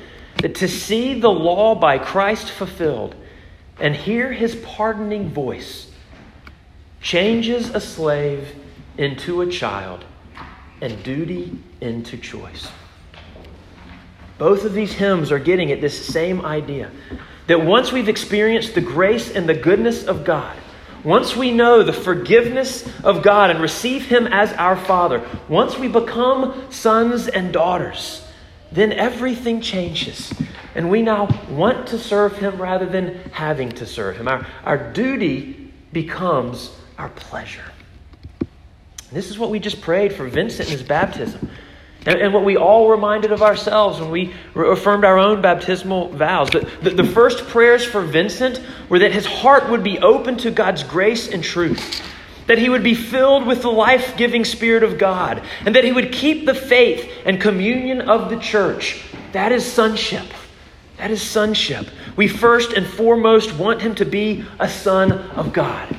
that 0.42 0.54
to 0.56 0.68
see 0.68 1.18
the 1.18 1.30
law 1.30 1.74
by 1.74 1.98
Christ 1.98 2.50
fulfilled 2.50 3.14
and 3.80 3.94
hear 3.94 4.32
his 4.32 4.56
pardoning 4.56 5.30
voice 5.30 5.90
changes 7.00 7.70
a 7.70 7.80
slave 7.80 8.54
into 8.96 9.40
a 9.40 9.46
child 9.46 10.04
and 10.80 11.02
duty 11.02 11.58
into 11.80 12.16
choice. 12.16 12.68
Both 14.36 14.64
of 14.64 14.74
these 14.74 14.92
hymns 14.92 15.32
are 15.32 15.38
getting 15.38 15.72
at 15.72 15.80
this 15.80 16.06
same 16.06 16.44
idea 16.44 16.90
that 17.48 17.64
once 17.64 17.90
we've 17.90 18.08
experienced 18.08 18.74
the 18.74 18.80
grace 18.80 19.30
and 19.30 19.48
the 19.48 19.54
goodness 19.54 20.04
of 20.04 20.24
God, 20.24 20.56
once 21.02 21.36
we 21.36 21.50
know 21.50 21.82
the 21.82 21.92
forgiveness 21.92 22.88
of 23.02 23.22
God 23.22 23.50
and 23.50 23.60
receive 23.60 24.06
Him 24.06 24.26
as 24.26 24.52
our 24.54 24.76
Father, 24.76 25.26
once 25.48 25.78
we 25.78 25.88
become 25.88 26.70
sons 26.70 27.26
and 27.28 27.52
daughters, 27.52 28.24
then 28.70 28.92
everything 28.92 29.60
changes. 29.60 30.32
And 30.74 30.90
we 30.90 31.02
now 31.02 31.28
want 31.50 31.88
to 31.88 31.98
serve 31.98 32.36
Him 32.36 32.60
rather 32.60 32.86
than 32.86 33.14
having 33.32 33.70
to 33.72 33.86
serve 33.86 34.16
Him. 34.16 34.28
Our, 34.28 34.46
our 34.64 34.92
duty 34.92 35.72
becomes 35.92 36.76
our 36.98 37.08
pleasure. 37.08 37.64
This 39.10 39.30
is 39.30 39.38
what 39.38 39.50
we 39.50 39.58
just 39.58 39.80
prayed 39.80 40.12
for 40.12 40.28
Vincent 40.28 40.68
in 40.68 40.72
his 40.76 40.86
baptism. 40.86 41.50
And, 42.08 42.22
and 42.22 42.32
what 42.32 42.42
we 42.42 42.56
all 42.56 42.88
reminded 42.88 43.32
of 43.32 43.42
ourselves 43.42 44.00
when 44.00 44.10
we 44.10 44.34
affirmed 44.56 45.04
our 45.04 45.18
own 45.18 45.42
baptismal 45.42 46.08
vows. 46.08 46.48
The, 46.48 46.60
the, 46.82 46.90
the 46.90 47.04
first 47.04 47.46
prayers 47.48 47.84
for 47.84 48.00
Vincent 48.00 48.62
were 48.88 49.00
that 49.00 49.12
his 49.12 49.26
heart 49.26 49.68
would 49.68 49.84
be 49.84 49.98
open 49.98 50.38
to 50.38 50.50
God's 50.50 50.82
grace 50.82 51.28
and 51.28 51.44
truth 51.44 52.02
that 52.46 52.56
he 52.56 52.70
would 52.70 52.82
be 52.82 52.94
filled 52.94 53.46
with 53.46 53.60
the 53.60 53.70
life 53.70 54.16
giving 54.16 54.42
Spirit 54.42 54.82
of 54.82 54.96
God, 54.96 55.42
and 55.66 55.76
that 55.76 55.84
he 55.84 55.92
would 55.92 56.10
keep 56.12 56.46
the 56.46 56.54
faith 56.54 57.06
and 57.26 57.38
communion 57.38 58.00
of 58.00 58.30
the 58.30 58.38
church. 58.38 59.04
That 59.32 59.52
is 59.52 59.70
sonship. 59.70 60.24
That 60.96 61.10
is 61.10 61.20
sonship. 61.20 61.88
We 62.16 62.26
first 62.26 62.72
and 62.72 62.86
foremost 62.86 63.54
want 63.54 63.82
him 63.82 63.94
to 63.96 64.06
be 64.06 64.46
a 64.58 64.66
son 64.66 65.12
of 65.12 65.52
God. 65.52 65.94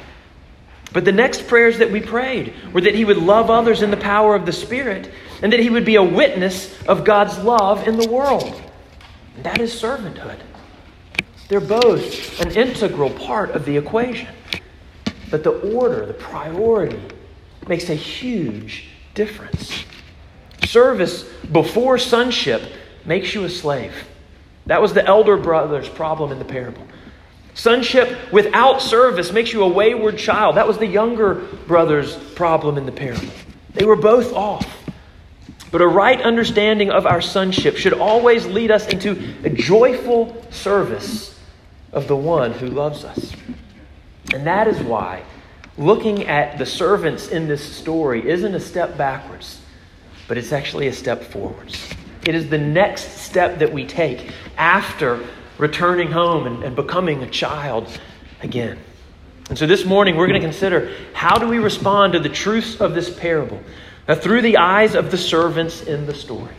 But 0.92 1.06
the 1.06 1.12
next 1.12 1.48
prayers 1.48 1.78
that 1.78 1.92
we 1.92 2.01
prayed 2.01 2.56
were 2.74 2.82
that 2.82 2.96
he 2.96 3.06
would 3.06 3.18
love 3.18 3.51
others 3.51 3.84
in 3.84 3.92
the 3.92 3.98
power 3.98 4.34
of 4.34 4.48
the 4.48 4.51
Spirit 4.51 5.12
and 5.41 5.53
that 5.53 5.60
he 5.60 5.69
would 5.69 5.86
be 5.86 5.96
a 5.96 6.03
witness 6.03 6.81
of 6.84 7.03
God's 7.03 7.38
love 7.39 7.88
in 7.88 7.98
the 7.98 8.10
world. 8.10 8.62
That 9.43 9.62
is 9.62 9.74
servanthood. 9.74 10.39
They're 11.48 11.60
both 11.60 12.39
an 12.41 12.51
integral 12.51 13.10
part 13.10 13.51
of 13.51 13.65
the 13.65 13.75
equation. 13.77 14.29
But 15.31 15.43
the 15.43 15.51
order, 15.74 16.05
the 16.05 16.13
priority, 16.13 17.01
makes 17.67 17.89
a 17.89 17.96
huge 17.96 18.89
difference. 19.13 19.86
Service 20.65 21.24
before 21.51 21.98
sonship 21.98 22.62
makes 23.05 23.34
you 23.34 23.43
a 23.43 23.50
slave. 23.50 23.93
That 24.65 24.81
was 24.81 24.93
the 24.93 25.05
elder 25.05 25.38
brother's 25.38 25.89
problem 25.89 26.31
in 26.31 26.39
the 26.39 26.46
parable. 26.46 26.86
Sonship 27.55 28.31
without 28.31 28.81
service 28.81 29.31
makes 29.31 29.51
you 29.51 29.63
a 29.63 29.67
wayward 29.67 30.17
child. 30.17 30.55
That 30.55 30.67
was 30.67 30.77
the 30.77 30.86
younger 30.86 31.36
brother's 31.67 32.15
problem 32.34 32.77
in 32.77 32.86
the 32.86 32.91
parable. 32.91 33.27
They 33.74 33.86
were 33.86 33.96
both 33.96 34.34
off. 34.34 34.79
But 35.72 35.82
a 35.82 35.88
right 35.88 36.20
understanding 36.22 36.90
of 36.90 37.06
our 37.06 37.22
sonship 37.22 37.78
should 37.78 37.94
always 37.94 38.46
lead 38.48 38.72
us 38.72 38.88
into 38.88 39.36
a 39.44 39.50
joyful 39.50 40.46
service 40.50 41.40
of 41.92 42.08
the 42.08 42.16
one 42.16 42.52
who 42.54 42.68
loves 42.68 43.04
us. 43.04 43.34
And 44.34 44.46
that 44.48 44.68
is 44.68 44.80
why 44.80 45.24
looking 45.78 46.28
at 46.28 46.58
the 46.58 46.66
servants 46.66 47.30
in 47.30 47.48
this 47.48 47.64
story 47.64 48.28
isn't 48.28 48.54
a 48.54 48.60
step 48.60 48.98
backwards, 48.98 49.62
but 50.28 50.38
it's 50.38 50.52
actually 50.52 50.88
a 50.88 50.94
step 50.94 51.24
forwards. 51.24 51.94
It 52.26 52.36
is 52.36 52.50
the 52.50 52.58
next 52.58 53.18
step 53.18 53.60
that 53.60 53.72
we 53.72 53.86
take 53.86 54.32
after 54.58 55.26
returning 55.58 56.12
home 56.12 56.48
and, 56.48 56.64
and 56.64 56.76
becoming 56.76 57.24
a 57.24 57.30
child 57.30 57.88
again. 58.42 58.78
And 59.50 59.58
so 59.58 59.66
this 59.66 59.86
morning 59.86 60.16
we're 60.16 60.28
going 60.28 60.40
to 60.40 60.46
consider 60.46 60.94
how 61.14 61.38
do 61.38 61.48
we 61.48 61.58
respond 61.58 62.14
to 62.14 62.20
the 62.20 62.30
truths 62.30 62.80
of 62.80 62.94
this 62.94 63.10
parable 63.10 63.60
through 64.16 64.42
the 64.42 64.58
eyes 64.58 64.96
of 64.96 65.12
the 65.12 65.18
servants 65.18 65.82
in 65.82 66.06
the 66.06 66.13
story. 66.13 66.54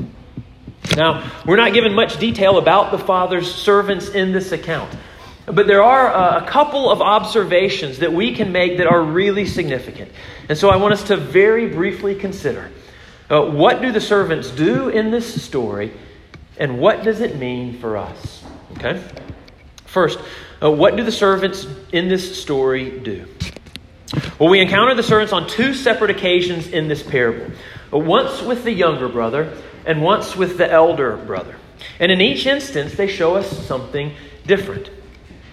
Now, 0.97 1.31
we're 1.47 1.57
not 1.57 1.73
given 1.73 1.95
much 1.95 2.19
detail 2.19 2.59
about 2.59 2.91
the 2.91 2.99
Father's 2.99 3.53
servants 3.53 4.09
in 4.09 4.33
this 4.33 4.53
account. 4.53 4.95
But 5.47 5.67
there 5.67 5.83
are 5.83 6.09
uh, 6.09 6.45
a 6.45 6.47
couple 6.47 6.91
of 6.91 7.01
observations 7.01 7.99
that 7.99 8.13
we 8.13 8.35
can 8.35 8.53
make 8.53 8.79
that 8.79 8.87
are 8.87 9.03
really 9.03 9.47
significant. 9.47 10.11
And 10.49 10.57
so 10.57 10.69
I 10.69 10.77
want 10.77 10.95
us 10.95 11.05
to 11.05 11.17
very 11.17 11.69
briefly 11.69 12.15
consider 12.15 12.71
uh, 13.31 13.43
what 13.43 13.81
do 13.81 13.93
the 13.93 14.01
servants 14.01 14.51
do 14.51 14.89
in 14.89 15.11
this 15.11 15.43
story 15.43 15.93
and 16.59 16.79
what 16.79 17.05
does 17.05 17.21
it 17.21 17.37
mean 17.37 17.79
for 17.79 17.97
us? 17.97 18.45
Okay? 18.73 19.03
First, 19.87 20.19
uh, 20.63 20.71
what 20.71 20.97
do 20.97 21.03
the 21.03 21.13
servants 21.13 21.67
in 21.93 22.09
this 22.09 22.41
story 22.41 22.99
do? 23.01 23.27
Well, 24.41 24.49
we 24.49 24.61
encounter 24.61 24.95
the 24.95 25.03
servants 25.03 25.35
on 25.35 25.47
two 25.47 25.75
separate 25.75 26.11
occasions 26.11 26.67
in 26.69 26.89
this 26.89 27.03
parable 27.03 27.55
uh, 27.93 27.99
once 27.99 28.41
with 28.41 28.65
the 28.65 28.73
younger 28.73 29.07
brother 29.07 29.55
and 29.85 30.01
once 30.01 30.35
with 30.35 30.57
the 30.57 30.73
elder 30.73 31.19
brother. 31.19 31.57
And 31.99 32.11
in 32.11 32.23
each 32.23 32.47
instance, 32.47 32.95
they 32.95 33.07
show 33.07 33.37
us 33.37 33.67
something 33.67 34.15
different. 34.47 34.89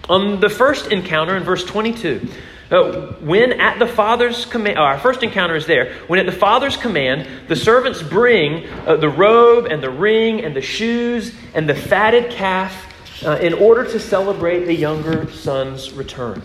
On 0.07 0.39
the 0.39 0.47
first 0.47 0.89
encounter 0.89 1.35
in 1.35 1.43
verse 1.43 1.65
22, 1.65 2.29
uh, 2.71 3.11
when 3.15 3.59
at 3.59 3.77
the 3.77 3.87
Father's 3.87 4.45
command, 4.45 4.79
our 4.79 4.97
first 4.97 5.21
encounter 5.21 5.57
is 5.57 5.65
there. 5.65 5.93
When 6.07 6.17
at 6.21 6.25
the 6.25 6.31
Father's 6.31 6.77
command, 6.77 7.27
the 7.49 7.57
servants 7.57 8.01
bring 8.01 8.69
uh, 8.87 8.95
the 8.95 9.09
robe 9.09 9.65
and 9.65 9.83
the 9.83 9.91
ring 9.91 10.45
and 10.45 10.55
the 10.55 10.61
shoes 10.61 11.35
and 11.53 11.67
the 11.67 11.75
fatted 11.75 12.31
calf 12.31 12.85
uh, 13.25 13.31
in 13.31 13.53
order 13.53 13.83
to 13.83 13.99
celebrate 13.99 14.63
the 14.63 14.73
younger 14.73 15.29
son's 15.31 15.91
return. 15.91 16.41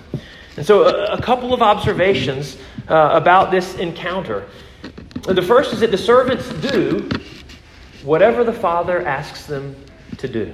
And 0.56 0.66
so, 0.66 0.84
a, 0.84 1.14
a 1.14 1.22
couple 1.22 1.54
of 1.54 1.62
observations 1.62 2.58
uh, 2.88 3.10
about 3.12 3.50
this 3.50 3.74
encounter. 3.76 4.46
The 5.22 5.42
first 5.42 5.72
is 5.72 5.80
that 5.80 5.90
the 5.90 5.98
servants 5.98 6.48
do 6.70 7.08
whatever 8.02 8.44
the 8.44 8.52
Father 8.52 9.06
asks 9.06 9.46
them 9.46 9.76
to 10.18 10.28
do. 10.28 10.52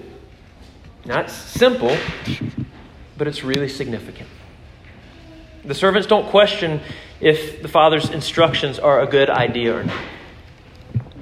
Now, 1.05 1.21
it's 1.21 1.33
simple, 1.33 1.97
but 3.17 3.26
it's 3.26 3.43
really 3.43 3.69
significant. 3.69 4.28
The 5.64 5.75
servants 5.75 6.07
don't 6.07 6.28
question 6.28 6.81
if 7.21 7.62
the 7.62 7.69
Father's 7.69 8.11
instructions 8.11 8.78
are 8.78 9.00
a 9.00 9.07
good 9.07 9.31
idea 9.31 9.76
or 9.76 9.85
not. 9.85 10.05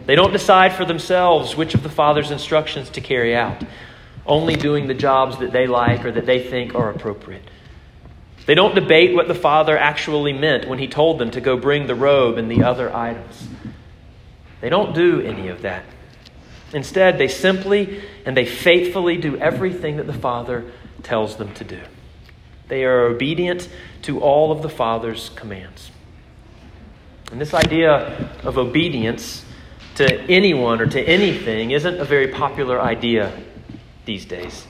They 0.06 0.14
don't 0.14 0.32
decide 0.32 0.72
for 0.72 0.84
themselves 0.84 1.56
which 1.56 1.74
of 1.74 1.82
the 1.82 1.88
Father's 1.88 2.30
instructions 2.30 2.90
to 2.90 3.00
carry 3.00 3.34
out, 3.34 3.64
only 4.24 4.54
doing 4.54 4.86
the 4.86 4.94
jobs 4.94 5.38
that 5.38 5.52
they 5.52 5.66
like 5.66 6.04
or 6.04 6.12
that 6.12 6.26
they 6.26 6.42
think 6.42 6.74
are 6.74 6.90
appropriate. 6.90 7.42
They 8.46 8.54
don't 8.54 8.74
debate 8.74 9.14
what 9.14 9.28
the 9.28 9.34
Father 9.34 9.76
actually 9.76 10.32
meant 10.32 10.68
when 10.68 10.78
He 10.78 10.86
told 10.86 11.18
them 11.18 11.30
to 11.32 11.40
go 11.40 11.56
bring 11.56 11.86
the 11.86 11.94
robe 11.94 12.38
and 12.38 12.50
the 12.50 12.62
other 12.62 12.94
items. 12.94 13.48
They 14.60 14.68
don't 14.68 14.94
do 14.94 15.20
any 15.20 15.48
of 15.48 15.62
that. 15.62 15.84
Instead, 16.72 17.18
they 17.18 17.28
simply 17.28 18.02
and 18.24 18.36
they 18.36 18.46
faithfully 18.46 19.16
do 19.16 19.36
everything 19.36 19.96
that 19.96 20.06
the 20.06 20.12
Father 20.12 20.64
tells 21.02 21.36
them 21.36 21.52
to 21.54 21.64
do. 21.64 21.80
They 22.68 22.84
are 22.84 23.06
obedient 23.06 23.68
to 24.02 24.20
all 24.20 24.50
of 24.50 24.62
the 24.62 24.68
Father's 24.68 25.30
commands. 25.30 25.90
And 27.30 27.40
this 27.40 27.54
idea 27.54 28.30
of 28.44 28.58
obedience 28.58 29.44
to 29.96 30.20
anyone 30.22 30.80
or 30.80 30.86
to 30.86 31.00
anything 31.00 31.72
isn't 31.72 31.98
a 31.98 32.04
very 32.04 32.28
popular 32.28 32.80
idea 32.80 33.32
these 34.04 34.24
days. 34.24 34.66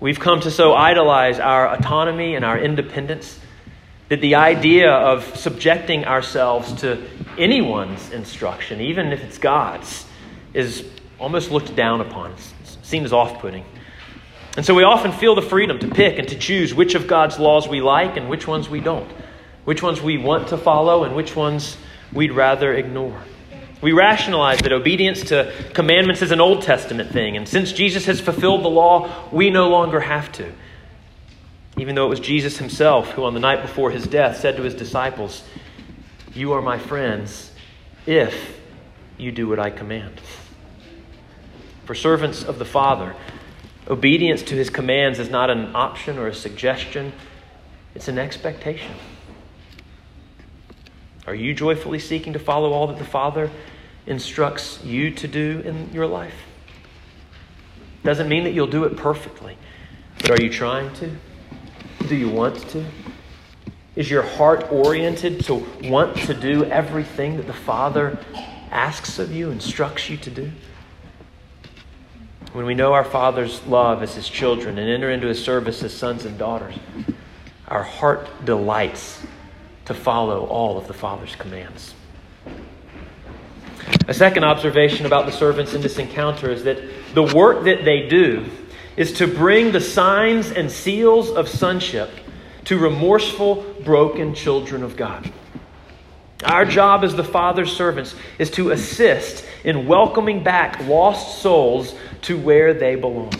We've 0.00 0.20
come 0.20 0.40
to 0.40 0.50
so 0.50 0.74
idolize 0.74 1.40
our 1.40 1.68
autonomy 1.68 2.36
and 2.36 2.44
our 2.44 2.56
independence 2.56 3.40
that 4.08 4.20
the 4.20 4.36
idea 4.36 4.92
of 4.92 5.36
subjecting 5.36 6.04
ourselves 6.04 6.72
to 6.82 7.04
anyone's 7.36 8.10
instruction, 8.10 8.80
even 8.80 9.08
if 9.08 9.24
it's 9.24 9.38
God's, 9.38 10.06
is 10.54 10.88
almost 11.18 11.50
looked 11.50 11.74
down 11.74 12.00
upon. 12.00 12.32
It's 12.32 12.78
seen 12.82 13.04
as 13.04 13.12
off 13.12 13.40
putting. 13.40 13.64
And 14.56 14.64
so 14.64 14.72
we 14.72 14.84
often 14.84 15.10
feel 15.10 15.34
the 15.34 15.42
freedom 15.42 15.80
to 15.80 15.88
pick 15.88 16.18
and 16.18 16.28
to 16.28 16.38
choose 16.38 16.72
which 16.72 16.94
of 16.94 17.08
God's 17.08 17.40
laws 17.40 17.68
we 17.68 17.80
like 17.80 18.16
and 18.16 18.28
which 18.28 18.46
ones 18.46 18.68
we 18.68 18.80
don't, 18.80 19.10
which 19.64 19.82
ones 19.82 20.00
we 20.00 20.16
want 20.16 20.48
to 20.48 20.56
follow 20.56 21.04
and 21.04 21.16
which 21.16 21.34
ones 21.34 21.76
we'd 22.12 22.32
rather 22.32 22.72
ignore. 22.72 23.20
We 23.80 23.92
rationalize 23.92 24.58
that 24.60 24.72
obedience 24.72 25.22
to 25.24 25.52
commandments 25.72 26.22
is 26.22 26.30
an 26.30 26.40
Old 26.40 26.62
Testament 26.62 27.10
thing, 27.12 27.36
and 27.36 27.48
since 27.48 27.72
Jesus 27.72 28.06
has 28.06 28.20
fulfilled 28.20 28.64
the 28.64 28.68
law, 28.68 29.30
we 29.30 29.50
no 29.50 29.68
longer 29.68 30.00
have 30.00 30.32
to. 30.32 30.52
Even 31.76 31.94
though 31.94 32.06
it 32.06 32.10
was 32.10 32.20
Jesus 32.20 32.58
himself 32.58 33.10
who, 33.10 33.24
on 33.24 33.34
the 33.34 33.40
night 33.40 33.62
before 33.62 33.90
his 33.90 34.06
death, 34.06 34.38
said 34.38 34.56
to 34.56 34.62
his 34.62 34.74
disciples, 34.74 35.44
You 36.34 36.52
are 36.52 36.62
my 36.62 36.78
friends 36.78 37.52
if 38.06 38.60
you 39.16 39.30
do 39.30 39.48
what 39.48 39.60
I 39.60 39.70
command. 39.70 40.20
For 41.84 41.94
servants 41.94 42.42
of 42.42 42.58
the 42.58 42.64
Father, 42.64 43.14
Obedience 43.88 44.42
to 44.42 44.54
his 44.54 44.68
commands 44.68 45.18
is 45.18 45.30
not 45.30 45.48
an 45.48 45.74
option 45.74 46.18
or 46.18 46.26
a 46.26 46.34
suggestion, 46.34 47.12
it's 47.94 48.06
an 48.08 48.18
expectation. 48.18 48.94
Are 51.28 51.34
you 51.34 51.52
joyfully 51.52 51.98
seeking 51.98 52.32
to 52.32 52.38
follow 52.38 52.72
all 52.72 52.86
that 52.86 52.96
the 52.96 53.04
Father 53.04 53.50
instructs 54.06 54.82
you 54.82 55.10
to 55.10 55.28
do 55.28 55.60
in 55.62 55.92
your 55.92 56.06
life? 56.06 56.32
Doesn't 58.02 58.30
mean 58.30 58.44
that 58.44 58.52
you'll 58.52 58.66
do 58.66 58.84
it 58.84 58.96
perfectly, 58.96 59.58
but 60.22 60.30
are 60.30 60.42
you 60.42 60.48
trying 60.48 60.90
to? 60.94 61.14
Do 62.08 62.16
you 62.16 62.30
want 62.30 62.66
to? 62.70 62.82
Is 63.94 64.10
your 64.10 64.22
heart 64.22 64.72
oriented 64.72 65.44
to 65.44 65.56
want 65.84 66.16
to 66.16 66.32
do 66.32 66.64
everything 66.64 67.36
that 67.36 67.46
the 67.46 67.52
Father 67.52 68.18
asks 68.70 69.18
of 69.18 69.30
you, 69.30 69.50
instructs 69.50 70.08
you 70.08 70.16
to 70.16 70.30
do? 70.30 70.50
when 72.54 72.64
we 72.64 72.74
know 72.74 72.94
our 72.94 73.04
Father's 73.04 73.62
love 73.66 74.02
as 74.02 74.14
His 74.14 74.30
children 74.30 74.78
and 74.78 74.88
enter 74.88 75.10
into 75.10 75.26
His 75.26 75.44
service 75.44 75.82
as 75.82 75.92
sons 75.92 76.24
and 76.24 76.38
daughters, 76.38 76.74
our 77.68 77.82
heart 77.82 78.26
delights 78.46 79.20
to 79.88 79.94
follow 79.94 80.44
all 80.46 80.76
of 80.76 80.86
the 80.86 80.92
Father's 80.92 81.34
commands. 81.34 81.94
A 84.06 84.12
second 84.12 84.44
observation 84.44 85.06
about 85.06 85.24
the 85.24 85.32
servants 85.32 85.72
in 85.72 85.80
this 85.80 85.98
encounter 85.98 86.50
is 86.50 86.64
that 86.64 86.78
the 87.14 87.22
work 87.22 87.64
that 87.64 87.86
they 87.86 88.06
do 88.06 88.44
is 88.98 89.14
to 89.14 89.26
bring 89.26 89.72
the 89.72 89.80
signs 89.80 90.50
and 90.50 90.70
seals 90.70 91.30
of 91.30 91.48
sonship 91.48 92.10
to 92.64 92.78
remorseful, 92.78 93.64
broken 93.82 94.34
children 94.34 94.82
of 94.82 94.94
God. 94.94 95.32
Our 96.44 96.66
job 96.66 97.02
as 97.02 97.16
the 97.16 97.24
Father's 97.24 97.72
servants 97.72 98.14
is 98.38 98.50
to 98.52 98.72
assist 98.72 99.42
in 99.64 99.86
welcoming 99.86 100.44
back 100.44 100.86
lost 100.86 101.40
souls 101.40 101.94
to 102.22 102.36
where 102.36 102.74
they 102.74 102.94
belong. 102.94 103.32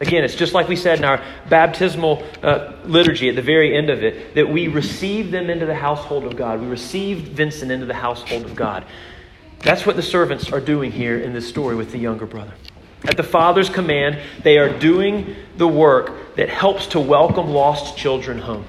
Again, 0.00 0.24
it's 0.24 0.34
just 0.34 0.54
like 0.54 0.68
we 0.68 0.76
said 0.76 0.98
in 0.98 1.04
our 1.04 1.22
baptismal 1.48 2.22
uh, 2.42 2.72
liturgy 2.84 3.28
at 3.28 3.36
the 3.36 3.42
very 3.42 3.76
end 3.76 3.90
of 3.90 4.02
it 4.02 4.34
that 4.34 4.48
we 4.48 4.68
receive 4.68 5.30
them 5.30 5.48
into 5.48 5.66
the 5.66 5.74
household 5.74 6.24
of 6.24 6.36
God. 6.36 6.60
We 6.60 6.66
received 6.66 7.28
Vincent 7.28 7.70
into 7.70 7.86
the 7.86 7.94
household 7.94 8.44
of 8.44 8.54
God. 8.54 8.84
That's 9.60 9.86
what 9.86 9.96
the 9.96 10.02
servants 10.02 10.52
are 10.52 10.60
doing 10.60 10.92
here 10.92 11.18
in 11.18 11.32
this 11.32 11.48
story 11.48 11.74
with 11.74 11.92
the 11.92 11.98
younger 11.98 12.26
brother. 12.26 12.52
At 13.04 13.16
the 13.16 13.22
Father's 13.22 13.70
command, 13.70 14.18
they 14.42 14.58
are 14.58 14.78
doing 14.78 15.36
the 15.56 15.68
work 15.68 16.36
that 16.36 16.48
helps 16.48 16.88
to 16.88 17.00
welcome 17.00 17.48
lost 17.48 17.96
children 17.96 18.38
home. 18.38 18.64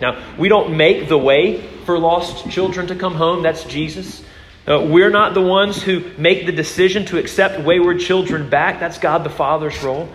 Now, 0.00 0.22
we 0.36 0.48
don't 0.48 0.76
make 0.76 1.08
the 1.08 1.18
way 1.18 1.62
for 1.84 1.98
lost 1.98 2.50
children 2.50 2.88
to 2.88 2.96
come 2.96 3.14
home, 3.14 3.42
that's 3.42 3.64
Jesus. 3.64 4.22
Uh, 4.66 4.80
we're 4.88 5.10
not 5.10 5.34
the 5.34 5.42
ones 5.42 5.82
who 5.82 6.10
make 6.18 6.46
the 6.46 6.52
decision 6.52 7.04
to 7.06 7.18
accept 7.18 7.60
wayward 7.64 8.00
children 8.00 8.48
back, 8.48 8.80
that's 8.80 8.98
God 8.98 9.24
the 9.24 9.30
Father's 9.30 9.82
role. 9.82 10.08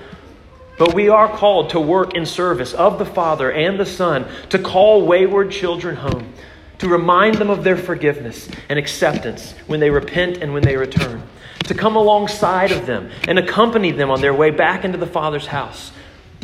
But 0.77 0.93
we 0.93 1.09
are 1.09 1.27
called 1.27 1.71
to 1.71 1.79
work 1.79 2.13
in 2.13 2.25
service 2.25 2.73
of 2.73 2.99
the 2.99 3.05
Father 3.05 3.51
and 3.51 3.79
the 3.79 3.85
Son 3.85 4.27
to 4.49 4.59
call 4.59 5.07
wayward 5.07 5.51
children 5.51 5.95
home, 5.95 6.33
to 6.77 6.87
remind 6.87 7.35
them 7.35 7.49
of 7.49 7.63
their 7.63 7.77
forgiveness 7.77 8.47
and 8.69 8.77
acceptance 8.77 9.53
when 9.65 9.79
they 9.79 9.89
repent 9.89 10.37
and 10.37 10.53
when 10.53 10.61
they 10.61 10.77
return, 10.77 11.23
to 11.63 11.73
come 11.73 11.95
alongside 11.95 12.71
of 12.71 12.85
them 12.85 13.09
and 13.27 13.39
accompany 13.39 13.91
them 13.91 14.11
on 14.11 14.21
their 14.21 14.35
way 14.35 14.51
back 14.51 14.85
into 14.85 14.99
the 14.99 15.07
Father's 15.07 15.47
house, 15.47 15.91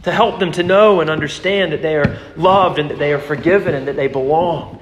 to 0.02 0.12
help 0.12 0.40
them 0.40 0.52
to 0.52 0.64
know 0.64 1.00
and 1.00 1.12
understand 1.12 1.72
that 1.72 1.84
they 1.84 1.96
are 1.96 2.18
loved 2.36 2.80
and 2.80 2.90
that 2.90 2.98
they 2.98 3.14
are 3.14 3.20
forgiven 3.20 3.76
and 3.76 3.88
that 3.88 3.96
they 3.96 4.08
belong. 4.08 4.82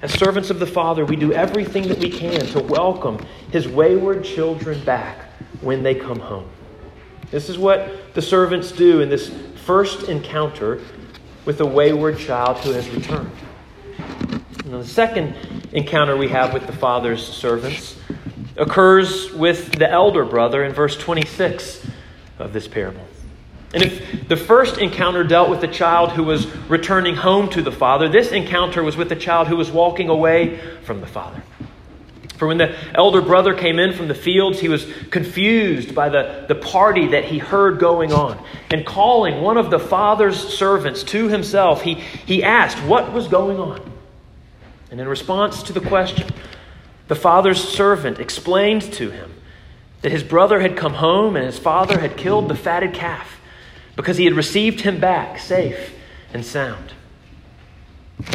As 0.00 0.12
servants 0.14 0.48
of 0.48 0.58
the 0.58 0.66
Father, 0.66 1.04
we 1.04 1.14
do 1.16 1.32
everything 1.32 1.88
that 1.88 1.98
we 1.98 2.08
can 2.08 2.40
to 2.46 2.60
welcome 2.60 3.24
His 3.52 3.68
wayward 3.68 4.24
children 4.24 4.82
back 4.82 5.30
when 5.60 5.82
they 5.82 5.94
come 5.94 6.18
home. 6.18 6.48
This 7.32 7.48
is 7.48 7.56
what 7.56 8.12
the 8.12 8.20
servants 8.20 8.72
do 8.72 9.00
in 9.00 9.08
this 9.08 9.32
first 9.64 10.10
encounter 10.10 10.82
with 11.46 11.60
a 11.62 11.66
wayward 11.66 12.18
child 12.18 12.58
who 12.58 12.72
has 12.72 12.86
returned. 12.90 13.32
Now, 14.66 14.78
the 14.78 14.86
second 14.86 15.34
encounter 15.72 16.14
we 16.14 16.28
have 16.28 16.52
with 16.52 16.66
the 16.66 16.74
father's 16.74 17.26
servants 17.26 17.96
occurs 18.58 19.32
with 19.32 19.72
the 19.72 19.90
elder 19.90 20.26
brother 20.26 20.62
in 20.62 20.74
verse 20.74 20.94
26 20.98 21.86
of 22.38 22.52
this 22.52 22.68
parable. 22.68 23.06
And 23.72 23.82
if 23.82 24.28
the 24.28 24.36
first 24.36 24.76
encounter 24.76 25.24
dealt 25.24 25.48
with 25.48 25.62
the 25.62 25.68
child 25.68 26.12
who 26.12 26.24
was 26.24 26.46
returning 26.68 27.16
home 27.16 27.48
to 27.50 27.62
the 27.62 27.72
father, 27.72 28.10
this 28.10 28.30
encounter 28.30 28.82
was 28.82 28.98
with 28.98 29.08
the 29.08 29.16
child 29.16 29.48
who 29.48 29.56
was 29.56 29.70
walking 29.70 30.10
away 30.10 30.58
from 30.82 31.00
the 31.00 31.06
father. 31.06 31.42
For 32.42 32.48
when 32.48 32.58
the 32.58 32.76
elder 32.92 33.22
brother 33.22 33.54
came 33.54 33.78
in 33.78 33.92
from 33.92 34.08
the 34.08 34.16
fields, 34.16 34.58
he 34.58 34.68
was 34.68 34.84
confused 35.12 35.94
by 35.94 36.08
the, 36.08 36.44
the 36.48 36.56
party 36.56 37.06
that 37.06 37.24
he 37.24 37.38
heard 37.38 37.78
going 37.78 38.12
on. 38.12 38.44
And 38.72 38.84
calling 38.84 39.42
one 39.42 39.58
of 39.58 39.70
the 39.70 39.78
father's 39.78 40.36
servants 40.36 41.04
to 41.04 41.28
himself, 41.28 41.82
he, 41.82 41.94
he 41.94 42.42
asked 42.42 42.78
what 42.78 43.12
was 43.12 43.28
going 43.28 43.60
on. 43.60 43.80
And 44.90 45.00
in 45.00 45.06
response 45.06 45.62
to 45.62 45.72
the 45.72 45.80
question, 45.80 46.30
the 47.06 47.14
father's 47.14 47.62
servant 47.62 48.18
explained 48.18 48.92
to 48.94 49.12
him 49.12 49.34
that 50.00 50.10
his 50.10 50.24
brother 50.24 50.58
had 50.58 50.76
come 50.76 50.94
home 50.94 51.36
and 51.36 51.46
his 51.46 51.60
father 51.60 52.00
had 52.00 52.16
killed 52.16 52.48
the 52.48 52.56
fatted 52.56 52.92
calf 52.92 53.38
because 53.94 54.16
he 54.16 54.24
had 54.24 54.34
received 54.34 54.80
him 54.80 54.98
back 54.98 55.38
safe 55.38 55.94
and 56.34 56.44
sound. 56.44 56.92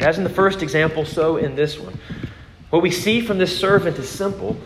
As 0.01 0.17
in 0.17 0.23
the 0.23 0.29
first 0.29 0.63
example, 0.63 1.03
so 1.03 1.35
in 1.35 1.57
this 1.57 1.77
one. 1.77 1.99
What 2.69 2.81
we 2.81 2.91
see 2.91 3.21
from 3.21 3.37
this 3.37 3.57
servant 3.57 3.97
is 3.97 4.09
simple, 4.09 4.57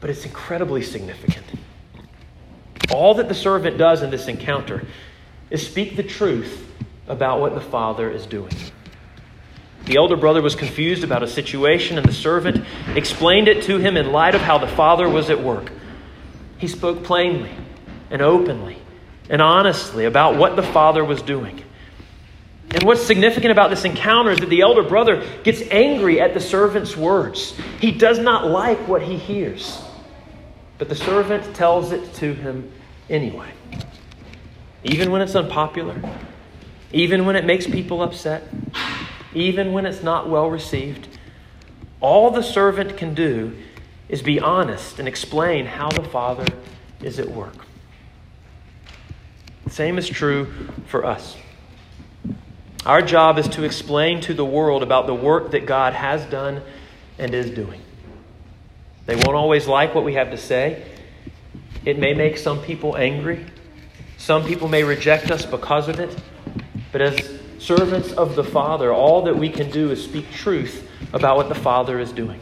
but 0.00 0.10
it's 0.10 0.24
incredibly 0.24 0.82
significant. 0.82 1.44
All 2.90 3.14
that 3.14 3.28
the 3.28 3.34
servant 3.34 3.78
does 3.78 4.02
in 4.02 4.10
this 4.10 4.28
encounter 4.28 4.86
is 5.50 5.66
speak 5.66 5.96
the 5.96 6.02
truth 6.02 6.66
about 7.08 7.40
what 7.40 7.54
the 7.54 7.60
father 7.60 8.10
is 8.10 8.26
doing. 8.26 8.52
The 9.84 9.96
elder 9.96 10.16
brother 10.16 10.42
was 10.42 10.56
confused 10.56 11.04
about 11.04 11.22
a 11.22 11.28
situation, 11.28 11.96
and 11.98 12.06
the 12.06 12.12
servant 12.12 12.64
explained 12.94 13.48
it 13.48 13.62
to 13.64 13.78
him 13.78 13.96
in 13.96 14.10
light 14.12 14.34
of 14.34 14.40
how 14.40 14.58
the 14.58 14.66
father 14.66 15.08
was 15.08 15.30
at 15.30 15.42
work. 15.42 15.70
He 16.58 16.66
spoke 16.68 17.04
plainly 17.04 17.50
and 18.10 18.22
openly 18.22 18.78
and 19.28 19.42
honestly 19.42 20.04
about 20.04 20.36
what 20.36 20.56
the 20.56 20.62
father 20.62 21.04
was 21.04 21.22
doing. 21.22 21.62
And 22.70 22.82
what's 22.82 23.02
significant 23.02 23.52
about 23.52 23.70
this 23.70 23.84
encounter 23.84 24.32
is 24.32 24.40
that 24.40 24.50
the 24.50 24.60
elder 24.60 24.82
brother 24.82 25.24
gets 25.44 25.62
angry 25.70 26.20
at 26.20 26.34
the 26.34 26.40
servant's 26.40 26.96
words. 26.96 27.54
He 27.80 27.92
does 27.92 28.18
not 28.18 28.46
like 28.48 28.88
what 28.88 29.02
he 29.02 29.16
hears, 29.16 29.80
but 30.78 30.88
the 30.88 30.94
servant 30.94 31.54
tells 31.54 31.92
it 31.92 32.12
to 32.14 32.34
him 32.34 32.70
anyway. 33.08 33.50
Even 34.82 35.10
when 35.10 35.22
it's 35.22 35.34
unpopular, 35.34 36.00
even 36.92 37.24
when 37.24 37.36
it 37.36 37.44
makes 37.44 37.66
people 37.66 38.02
upset, 38.02 38.44
even 39.32 39.72
when 39.72 39.86
it's 39.86 40.02
not 40.02 40.28
well 40.28 40.50
received, 40.50 41.08
all 42.00 42.30
the 42.30 42.42
servant 42.42 42.96
can 42.96 43.14
do 43.14 43.56
is 44.08 44.22
be 44.22 44.40
honest 44.40 44.98
and 44.98 45.08
explain 45.08 45.66
how 45.66 45.88
the 45.90 46.02
Father 46.02 46.46
is 47.02 47.18
at 47.18 47.28
work. 47.28 47.54
The 49.64 49.70
same 49.70 49.98
is 49.98 50.08
true 50.08 50.52
for 50.86 51.04
us. 51.04 51.36
Our 52.86 53.02
job 53.02 53.36
is 53.36 53.48
to 53.48 53.64
explain 53.64 54.20
to 54.22 54.32
the 54.32 54.44
world 54.44 54.84
about 54.84 55.08
the 55.08 55.14
work 55.14 55.50
that 55.50 55.66
God 55.66 55.92
has 55.92 56.24
done 56.26 56.62
and 57.18 57.34
is 57.34 57.50
doing. 57.50 57.80
They 59.06 59.16
won't 59.16 59.34
always 59.34 59.66
like 59.66 59.92
what 59.92 60.04
we 60.04 60.14
have 60.14 60.30
to 60.30 60.36
say. 60.36 60.86
It 61.84 61.98
may 61.98 62.14
make 62.14 62.38
some 62.38 62.62
people 62.62 62.96
angry. 62.96 63.44
Some 64.18 64.44
people 64.44 64.68
may 64.68 64.84
reject 64.84 65.32
us 65.32 65.44
because 65.44 65.88
of 65.88 65.98
it. 65.98 66.16
But 66.92 67.00
as 67.02 67.40
servants 67.58 68.12
of 68.12 68.36
the 68.36 68.44
Father, 68.44 68.94
all 68.94 69.22
that 69.22 69.34
we 69.36 69.48
can 69.48 69.68
do 69.68 69.90
is 69.90 70.04
speak 70.04 70.30
truth 70.30 70.88
about 71.12 71.36
what 71.36 71.48
the 71.48 71.56
Father 71.56 71.98
is 71.98 72.12
doing. 72.12 72.38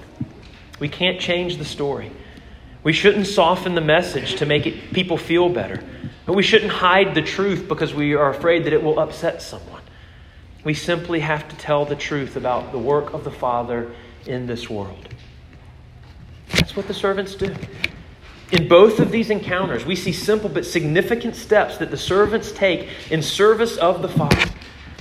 We 0.79 0.91
can't 0.91 1.19
change 1.19 1.57
the 1.57 1.65
story. 1.65 2.11
We 2.83 2.93
shouldn't 2.93 3.29
soften 3.29 3.75
the 3.75 3.81
message 3.81 4.35
to 4.37 4.45
make 4.45 4.67
it, 4.67 4.93
people 4.93 5.17
feel 5.17 5.49
better. 5.49 5.83
But 6.27 6.35
we 6.35 6.43
shouldn't 6.43 6.73
hide 6.73 7.15
the 7.15 7.23
truth 7.23 7.67
because 7.67 7.95
we 7.95 8.13
are 8.13 8.29
afraid 8.29 8.65
that 8.65 8.75
it 8.75 8.83
will 8.83 9.01
upset 9.01 9.41
someone. 9.41 9.81
We 10.65 10.75
simply 10.75 11.21
have 11.21 11.47
to 11.49 11.57
tell 11.57 11.85
the 11.85 11.95
truth 11.95 12.37
about 12.37 12.73
the 12.73 12.79
work 12.79 13.13
of 13.13 13.23
the 13.23 13.31
Father 13.31 13.93
in 14.27 14.47
this 14.47 14.71
world. 14.71 15.09
That's 16.53 16.75
what 16.75 16.89
the 16.89 16.95
servants 16.95 17.35
do. 17.35 17.55
In 18.51 18.69
both 18.69 18.99
of 18.99 19.11
these 19.11 19.31
encounters, 19.31 19.85
we 19.85 19.97
see 19.97 20.13
simple 20.13 20.49
but 20.49 20.65
significant 20.65 21.37
steps 21.37 21.79
that 21.79 21.91
the 21.91 21.97
servants 21.97 22.53
take 22.53 22.89
in 23.11 23.23
service 23.23 23.77
of 23.77 24.01
the 24.01 24.09
Father. 24.09 24.51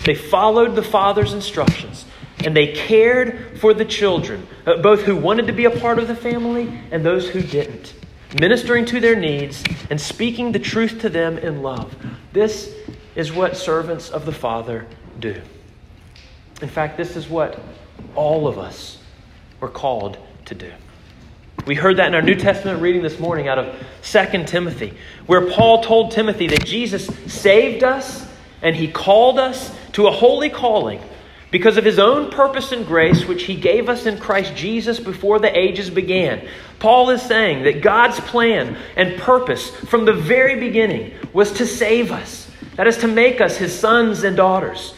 They 0.05 0.15
followed 0.15 0.75
the 0.75 0.83
Father's 0.83 1.33
instructions 1.33 2.05
and 2.43 2.55
they 2.55 2.73
cared 2.73 3.57
for 3.59 3.73
the 3.73 3.85
children, 3.85 4.45
uh, 4.65 4.77
both 4.81 5.03
who 5.03 5.15
wanted 5.15 5.47
to 5.47 5.53
be 5.53 5.63
a 5.65 5.71
part 5.71 5.97
of 5.97 6.09
the 6.09 6.15
family 6.15 6.81
and 6.91 7.05
those 7.05 7.29
who 7.29 7.41
didn't, 7.41 7.93
ministering 8.37 8.85
to 8.85 8.99
their 8.99 9.15
needs 9.15 9.63
and 9.89 10.01
speaking 10.01 10.51
the 10.51 10.59
truth 10.59 10.99
to 11.01 11.09
them 11.09 11.37
in 11.37 11.61
love. 11.61 11.95
This 12.33 12.75
is 13.15 13.31
what 13.31 13.55
servants 13.55 14.09
of 14.09 14.25
the 14.25 14.33
Father 14.33 14.87
do. 15.19 15.41
In 16.61 16.69
fact, 16.69 16.97
this 16.97 17.15
is 17.15 17.27
what 17.27 17.59
all 18.15 18.47
of 18.47 18.57
us 18.57 18.97
were 19.59 19.69
called 19.69 20.17
to 20.45 20.55
do. 20.55 20.71
We 21.65 21.75
heard 21.75 21.97
that 21.97 22.07
in 22.07 22.15
our 22.15 22.21
New 22.21 22.35
Testament 22.35 22.81
reading 22.81 23.01
this 23.01 23.19
morning 23.19 23.47
out 23.47 23.57
of 23.57 23.73
2 24.01 24.43
Timothy, 24.45 24.93
where 25.25 25.49
Paul 25.49 25.81
told 25.81 26.11
Timothy 26.11 26.47
that 26.47 26.65
Jesus 26.65 27.07
saved 27.27 27.83
us 27.83 28.27
and 28.61 28.75
he 28.75 28.89
called 28.89 29.39
us 29.39 29.73
to 29.93 30.07
a 30.07 30.11
holy 30.11 30.49
calling 30.49 31.01
because 31.51 31.77
of 31.77 31.85
his 31.85 31.99
own 31.99 32.31
purpose 32.31 32.71
and 32.71 32.85
grace, 32.85 33.25
which 33.25 33.43
he 33.43 33.55
gave 33.55 33.87
us 33.87 34.05
in 34.05 34.17
Christ 34.17 34.55
Jesus 34.55 34.99
before 34.99 35.39
the 35.39 35.57
ages 35.57 35.89
began. 35.89 36.45
Paul 36.79 37.11
is 37.11 37.21
saying 37.21 37.63
that 37.63 37.81
God's 37.81 38.19
plan 38.19 38.75
and 38.95 39.19
purpose 39.19 39.69
from 39.69 40.05
the 40.05 40.13
very 40.13 40.59
beginning 40.59 41.13
was 41.31 41.51
to 41.53 41.65
save 41.65 42.11
us, 42.11 42.49
that 42.75 42.87
is, 42.87 42.97
to 42.97 43.07
make 43.07 43.39
us 43.39 43.55
his 43.55 43.77
sons 43.77 44.23
and 44.23 44.35
daughters 44.35 44.95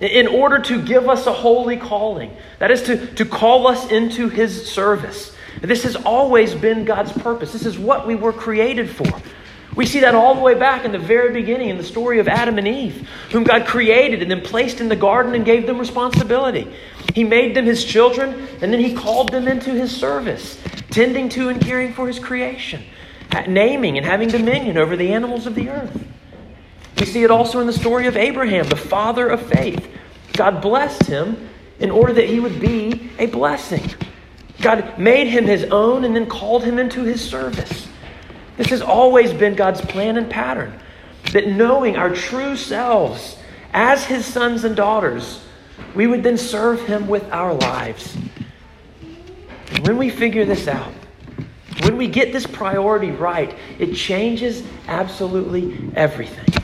in 0.00 0.26
order 0.26 0.58
to 0.58 0.82
give 0.82 1.08
us 1.08 1.26
a 1.26 1.32
holy 1.32 1.76
calling. 1.76 2.36
That 2.58 2.70
is 2.70 2.82
to, 2.84 3.06
to 3.14 3.24
call 3.24 3.66
us 3.66 3.90
into 3.90 4.28
his 4.28 4.70
service. 4.70 5.34
This 5.62 5.84
has 5.84 5.96
always 5.96 6.54
been 6.54 6.84
God's 6.84 7.12
purpose. 7.12 7.52
This 7.52 7.66
is 7.66 7.78
what 7.78 8.06
we 8.06 8.14
were 8.14 8.32
created 8.32 8.90
for. 8.90 9.06
We 9.74 9.84
see 9.84 10.00
that 10.00 10.14
all 10.14 10.34
the 10.34 10.40
way 10.40 10.54
back 10.54 10.84
in 10.84 10.92
the 10.92 10.98
very 10.98 11.32
beginning 11.32 11.68
in 11.68 11.76
the 11.76 11.84
story 11.84 12.18
of 12.18 12.28
Adam 12.28 12.56
and 12.56 12.66
Eve, 12.66 13.08
whom 13.30 13.44
God 13.44 13.66
created 13.66 14.22
and 14.22 14.30
then 14.30 14.40
placed 14.40 14.80
in 14.80 14.88
the 14.88 14.96
garden 14.96 15.34
and 15.34 15.44
gave 15.44 15.66
them 15.66 15.78
responsibility. 15.78 16.72
He 17.14 17.24
made 17.24 17.54
them 17.54 17.66
his 17.66 17.84
children 17.84 18.48
and 18.62 18.72
then 18.72 18.80
he 18.80 18.94
called 18.94 19.30
them 19.30 19.46
into 19.48 19.70
his 19.70 19.94
service 19.94 20.58
tending 20.90 21.28
to 21.28 21.50
and 21.50 21.60
caring 21.60 21.92
for 21.92 22.06
his 22.06 22.18
creation, 22.18 22.82
naming 23.46 23.98
and 23.98 24.06
having 24.06 24.28
dominion 24.28 24.78
over 24.78 24.96
the 24.96 25.12
animals 25.12 25.46
of 25.46 25.54
the 25.54 25.68
earth. 25.68 26.06
We 26.98 27.06
see 27.06 27.24
it 27.24 27.30
also 27.30 27.60
in 27.60 27.66
the 27.66 27.72
story 27.72 28.06
of 28.06 28.16
Abraham, 28.16 28.68
the 28.68 28.76
father 28.76 29.28
of 29.28 29.42
faith. 29.42 29.88
God 30.32 30.62
blessed 30.62 31.04
him 31.04 31.48
in 31.78 31.90
order 31.90 32.12
that 32.14 32.28
he 32.28 32.40
would 32.40 32.60
be 32.60 33.10
a 33.18 33.26
blessing. 33.26 33.82
God 34.60 34.98
made 34.98 35.26
him 35.26 35.44
his 35.44 35.64
own 35.64 36.04
and 36.04 36.16
then 36.16 36.26
called 36.26 36.64
him 36.64 36.78
into 36.78 37.02
his 37.02 37.22
service. 37.22 37.88
This 38.56 38.68
has 38.68 38.80
always 38.80 39.32
been 39.34 39.54
God's 39.54 39.82
plan 39.82 40.16
and 40.16 40.30
pattern 40.30 40.80
that 41.32 41.48
knowing 41.48 41.96
our 41.96 42.14
true 42.14 42.56
selves 42.56 43.36
as 43.74 44.04
his 44.04 44.24
sons 44.24 44.64
and 44.64 44.74
daughters, 44.74 45.44
we 45.94 46.06
would 46.06 46.22
then 46.22 46.38
serve 46.38 46.80
him 46.86 47.06
with 47.08 47.24
our 47.30 47.52
lives. 47.52 48.16
And 49.70 49.86
when 49.86 49.98
we 49.98 50.08
figure 50.08 50.46
this 50.46 50.68
out, 50.68 50.92
when 51.82 51.98
we 51.98 52.08
get 52.08 52.32
this 52.32 52.46
priority 52.46 53.10
right, 53.10 53.54
it 53.78 53.94
changes 53.94 54.62
absolutely 54.88 55.90
everything. 55.94 56.55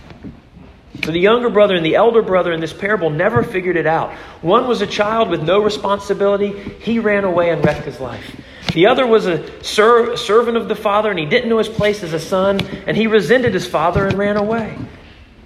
So 1.04 1.10
the 1.10 1.18
younger 1.18 1.50
brother 1.50 1.74
and 1.74 1.84
the 1.84 1.96
elder 1.96 2.22
brother 2.22 2.52
in 2.52 2.60
this 2.60 2.72
parable 2.72 3.10
never 3.10 3.42
figured 3.42 3.76
it 3.76 3.86
out. 3.86 4.12
One 4.40 4.68
was 4.68 4.82
a 4.82 4.86
child 4.86 5.30
with 5.30 5.42
no 5.42 5.60
responsibility, 5.60 6.52
he 6.80 7.00
ran 7.00 7.24
away 7.24 7.50
and 7.50 7.64
wrecked 7.64 7.84
his 7.84 7.98
life. 7.98 8.40
The 8.72 8.86
other 8.86 9.06
was 9.06 9.26
a 9.26 9.62
ser- 9.62 10.16
servant 10.16 10.56
of 10.56 10.68
the 10.68 10.76
father, 10.76 11.10
and 11.10 11.18
he 11.18 11.26
didn't 11.26 11.50
know 11.50 11.58
his 11.58 11.68
place 11.68 12.02
as 12.02 12.12
a 12.12 12.20
son, 12.20 12.60
and 12.86 12.96
he 12.96 13.06
resented 13.06 13.52
his 13.52 13.66
father 13.66 14.06
and 14.06 14.16
ran 14.16 14.36
away. 14.36 14.78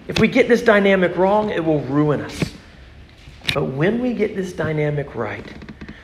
If 0.07 0.21
we 0.21 0.29
get 0.29 0.47
this 0.47 0.63
dynamic 0.63 1.17
wrong, 1.17 1.51
it 1.51 1.65
will 1.65 1.81
ruin 1.81 2.21
us. 2.21 2.53
But 3.55 3.65
when 3.65 4.01
we 4.01 4.13
get 4.13 4.37
this 4.37 4.53
dynamic 4.53 5.15
right, 5.15 5.51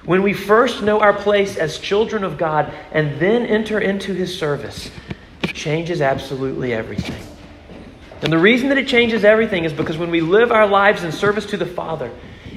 when 0.05 0.23
we 0.23 0.33
first 0.33 0.83
know 0.83 1.01
our 1.01 1.13
place 1.13 1.57
as 1.57 1.79
children 1.79 2.25
of 2.25 2.39
God 2.39 2.73
and 2.91 3.21
then 3.21 3.47
enter 3.47 3.79
into 3.79 4.15
his 4.15 4.37
service, 4.37 4.91
it 5.43 5.55
changes 5.55 6.01
absolutely 6.01 6.73
everything. 6.73 7.23
And 8.23 8.33
the 8.33 8.39
reason 8.39 8.69
that 8.69 8.79
it 8.79 8.87
changes 8.87 9.25
everything 9.25 9.65
is 9.65 9.73
because 9.73 9.99
when 9.99 10.11
we 10.11 10.21
live 10.21 10.53
our 10.53 10.67
lives 10.67 11.03
in 11.03 11.11
service 11.11 11.47
to 11.47 11.57
the 11.57 11.67
Father, 11.67 12.11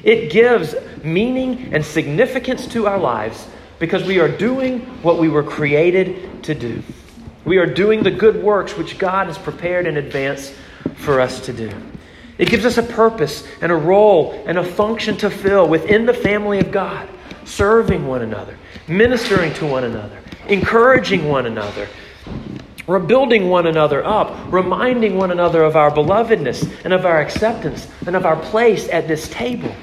it 0.04 0.30
gives 0.30 0.74
meaning 1.02 1.74
and 1.74 1.84
significance 1.84 2.66
to 2.68 2.86
our 2.86 2.98
lives 2.98 3.48
because 3.80 4.04
we 4.04 4.20
are 4.20 4.28
doing 4.28 4.80
what 5.02 5.18
we 5.18 5.28
were 5.28 5.42
created 5.42 6.44
to 6.44 6.54
do. 6.54 6.82
We 7.44 7.58
are 7.58 7.66
doing 7.66 8.02
the 8.02 8.10
good 8.10 8.42
works 8.42 8.76
which 8.76 8.98
God 8.98 9.26
has 9.26 9.38
prepared 9.38 9.86
in 9.86 9.96
advance 9.96 10.54
for 10.94 11.20
us 11.20 11.40
to 11.46 11.52
do. 11.52 11.70
It 12.38 12.48
gives 12.48 12.64
us 12.64 12.78
a 12.78 12.82
purpose 12.82 13.46
and 13.60 13.72
a 13.72 13.76
role 13.76 14.32
and 14.46 14.58
a 14.58 14.64
function 14.64 15.16
to 15.18 15.30
fill 15.30 15.68
within 15.68 16.06
the 16.06 16.14
family 16.14 16.60
of 16.60 16.70
God, 16.70 17.08
serving 17.44 18.06
one 18.06 18.22
another, 18.22 18.56
ministering 18.86 19.52
to 19.54 19.66
one 19.66 19.84
another, 19.84 20.18
encouraging 20.48 21.28
one 21.28 21.46
another, 21.46 21.88
we're 22.86 23.00
building 23.00 23.48
one 23.48 23.66
another 23.66 24.04
up, 24.04 24.36
reminding 24.52 25.16
one 25.16 25.32
another 25.32 25.64
of 25.64 25.76
our 25.76 25.90
belovedness 25.90 26.70
and 26.84 26.92
of 26.92 27.04
our 27.04 27.20
acceptance 27.20 27.88
and 28.06 28.14
of 28.14 28.24
our 28.24 28.36
place 28.36 28.88
at 28.88 29.08
this 29.08 29.28
table. 29.28 29.74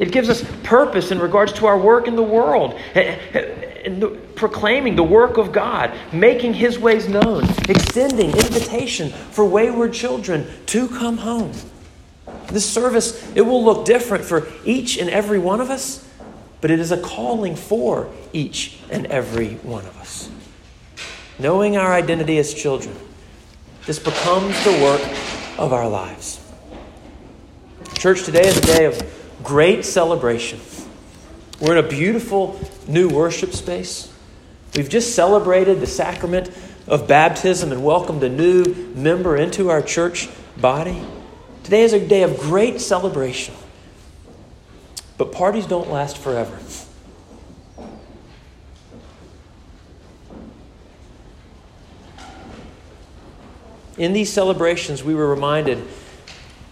It 0.00 0.12
gives 0.12 0.28
us 0.28 0.44
purpose 0.62 1.10
in 1.10 1.18
regards 1.20 1.52
to 1.54 1.66
our 1.66 1.78
work 1.78 2.08
in 2.08 2.16
the 2.16 2.22
world, 2.22 2.74
eh, 2.94 3.18
eh, 3.34 3.82
and 3.84 4.34
proclaiming 4.34 4.96
the 4.96 5.02
work 5.02 5.36
of 5.36 5.52
God, 5.52 5.92
making 6.12 6.54
His 6.54 6.78
ways 6.78 7.08
known, 7.08 7.44
extending 7.68 8.30
invitation 8.30 9.10
for 9.10 9.44
wayward 9.44 9.92
children 9.92 10.46
to 10.66 10.88
come 10.88 11.18
home. 11.18 11.52
This 12.48 12.68
service, 12.68 13.30
it 13.36 13.42
will 13.42 13.62
look 13.62 13.84
different 13.84 14.24
for 14.24 14.48
each 14.64 14.98
and 14.98 15.08
every 15.08 15.38
one 15.38 15.60
of 15.60 15.70
us, 15.70 16.06
but 16.60 16.70
it 16.70 16.80
is 16.80 16.90
a 16.90 17.00
calling 17.00 17.54
for 17.54 18.10
each 18.32 18.78
and 18.90 19.06
every 19.06 19.54
one 19.56 19.86
of 19.86 19.96
us. 19.98 20.30
Knowing 21.40 21.78
our 21.78 21.94
identity 21.94 22.36
as 22.36 22.52
children, 22.52 22.94
this 23.86 23.98
becomes 23.98 24.62
the 24.62 24.72
work 24.72 25.00
of 25.58 25.72
our 25.72 25.88
lives. 25.88 26.38
Church, 27.94 28.24
today 28.24 28.46
is 28.46 28.58
a 28.58 28.60
day 28.60 28.84
of 28.84 29.40
great 29.42 29.86
celebration. 29.86 30.60
We're 31.58 31.78
in 31.78 31.84
a 31.84 31.88
beautiful 31.88 32.60
new 32.86 33.08
worship 33.08 33.54
space. 33.54 34.12
We've 34.76 34.90
just 34.90 35.14
celebrated 35.14 35.80
the 35.80 35.86
sacrament 35.86 36.50
of 36.86 37.08
baptism 37.08 37.72
and 37.72 37.82
welcomed 37.82 38.22
a 38.22 38.28
new 38.28 38.92
member 38.94 39.34
into 39.34 39.70
our 39.70 39.80
church 39.80 40.28
body. 40.58 41.02
Today 41.64 41.82
is 41.82 41.94
a 41.94 42.06
day 42.06 42.22
of 42.22 42.38
great 42.38 42.82
celebration. 42.82 43.54
But 45.16 45.32
parties 45.32 45.64
don't 45.64 45.90
last 45.90 46.18
forever. 46.18 46.58
In 54.00 54.14
these 54.14 54.32
celebrations, 54.32 55.04
we 55.04 55.14
were 55.14 55.28
reminded 55.28 55.86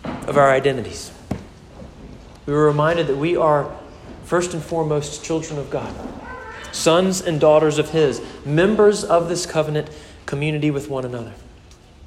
of 0.03 0.39
our 0.39 0.51
identities. 0.51 1.13
We 2.47 2.55
were 2.55 2.65
reminded 2.65 3.07
that 3.09 3.19
we 3.19 3.37
are, 3.37 3.71
first 4.25 4.55
and 4.55 4.63
foremost, 4.63 5.23
children 5.23 5.59
of 5.59 5.69
God, 5.69 5.95
sons 6.73 7.21
and 7.21 7.39
daughters 7.39 7.77
of 7.77 7.91
His, 7.91 8.23
members 8.47 9.05
of 9.05 9.29
this 9.29 9.45
covenant 9.45 9.91
community 10.25 10.71
with 10.71 10.89
one 10.89 11.05
another. 11.05 11.35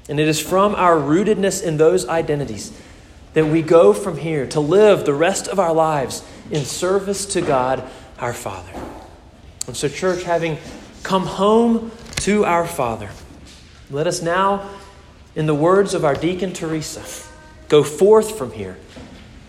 And 0.08 0.18
it 0.18 0.26
is 0.26 0.40
from 0.40 0.74
our 0.74 0.96
rootedness 0.96 1.62
in 1.62 1.76
those 1.76 2.08
identities 2.08 2.76
that 3.34 3.46
we 3.46 3.62
go 3.62 3.92
from 3.92 4.18
here 4.18 4.44
to 4.48 4.58
live 4.58 5.06
the 5.06 5.14
rest 5.14 5.46
of 5.46 5.60
our 5.60 5.72
lives 5.72 6.26
in 6.50 6.64
service 6.64 7.26
to 7.26 7.40
God 7.40 7.88
our 8.18 8.32
Father. 8.32 8.72
And 9.68 9.76
so, 9.76 9.86
church, 9.86 10.24
having 10.24 10.58
come 11.04 11.26
home 11.26 11.92
to 12.22 12.44
our 12.44 12.66
Father, 12.66 13.10
let 13.88 14.08
us 14.08 14.20
now, 14.20 14.68
in 15.34 15.46
the 15.46 15.54
words 15.54 15.94
of 15.94 16.04
our 16.04 16.14
deacon 16.14 16.52
Teresa, 16.52 17.02
go 17.68 17.82
forth 17.82 18.36
from 18.36 18.52
here 18.52 18.76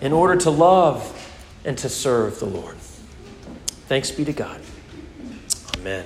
in 0.02 0.14
order 0.14 0.36
to 0.38 0.50
love 0.50 1.20
and 1.66 1.78
to 1.78 1.90
serve 1.90 2.40
the 2.40 2.46
Lord. 2.46 2.76
Thanks 3.88 4.12
be 4.12 4.26
to 4.26 4.34
God. 4.34 4.62
Amen. 5.78 6.06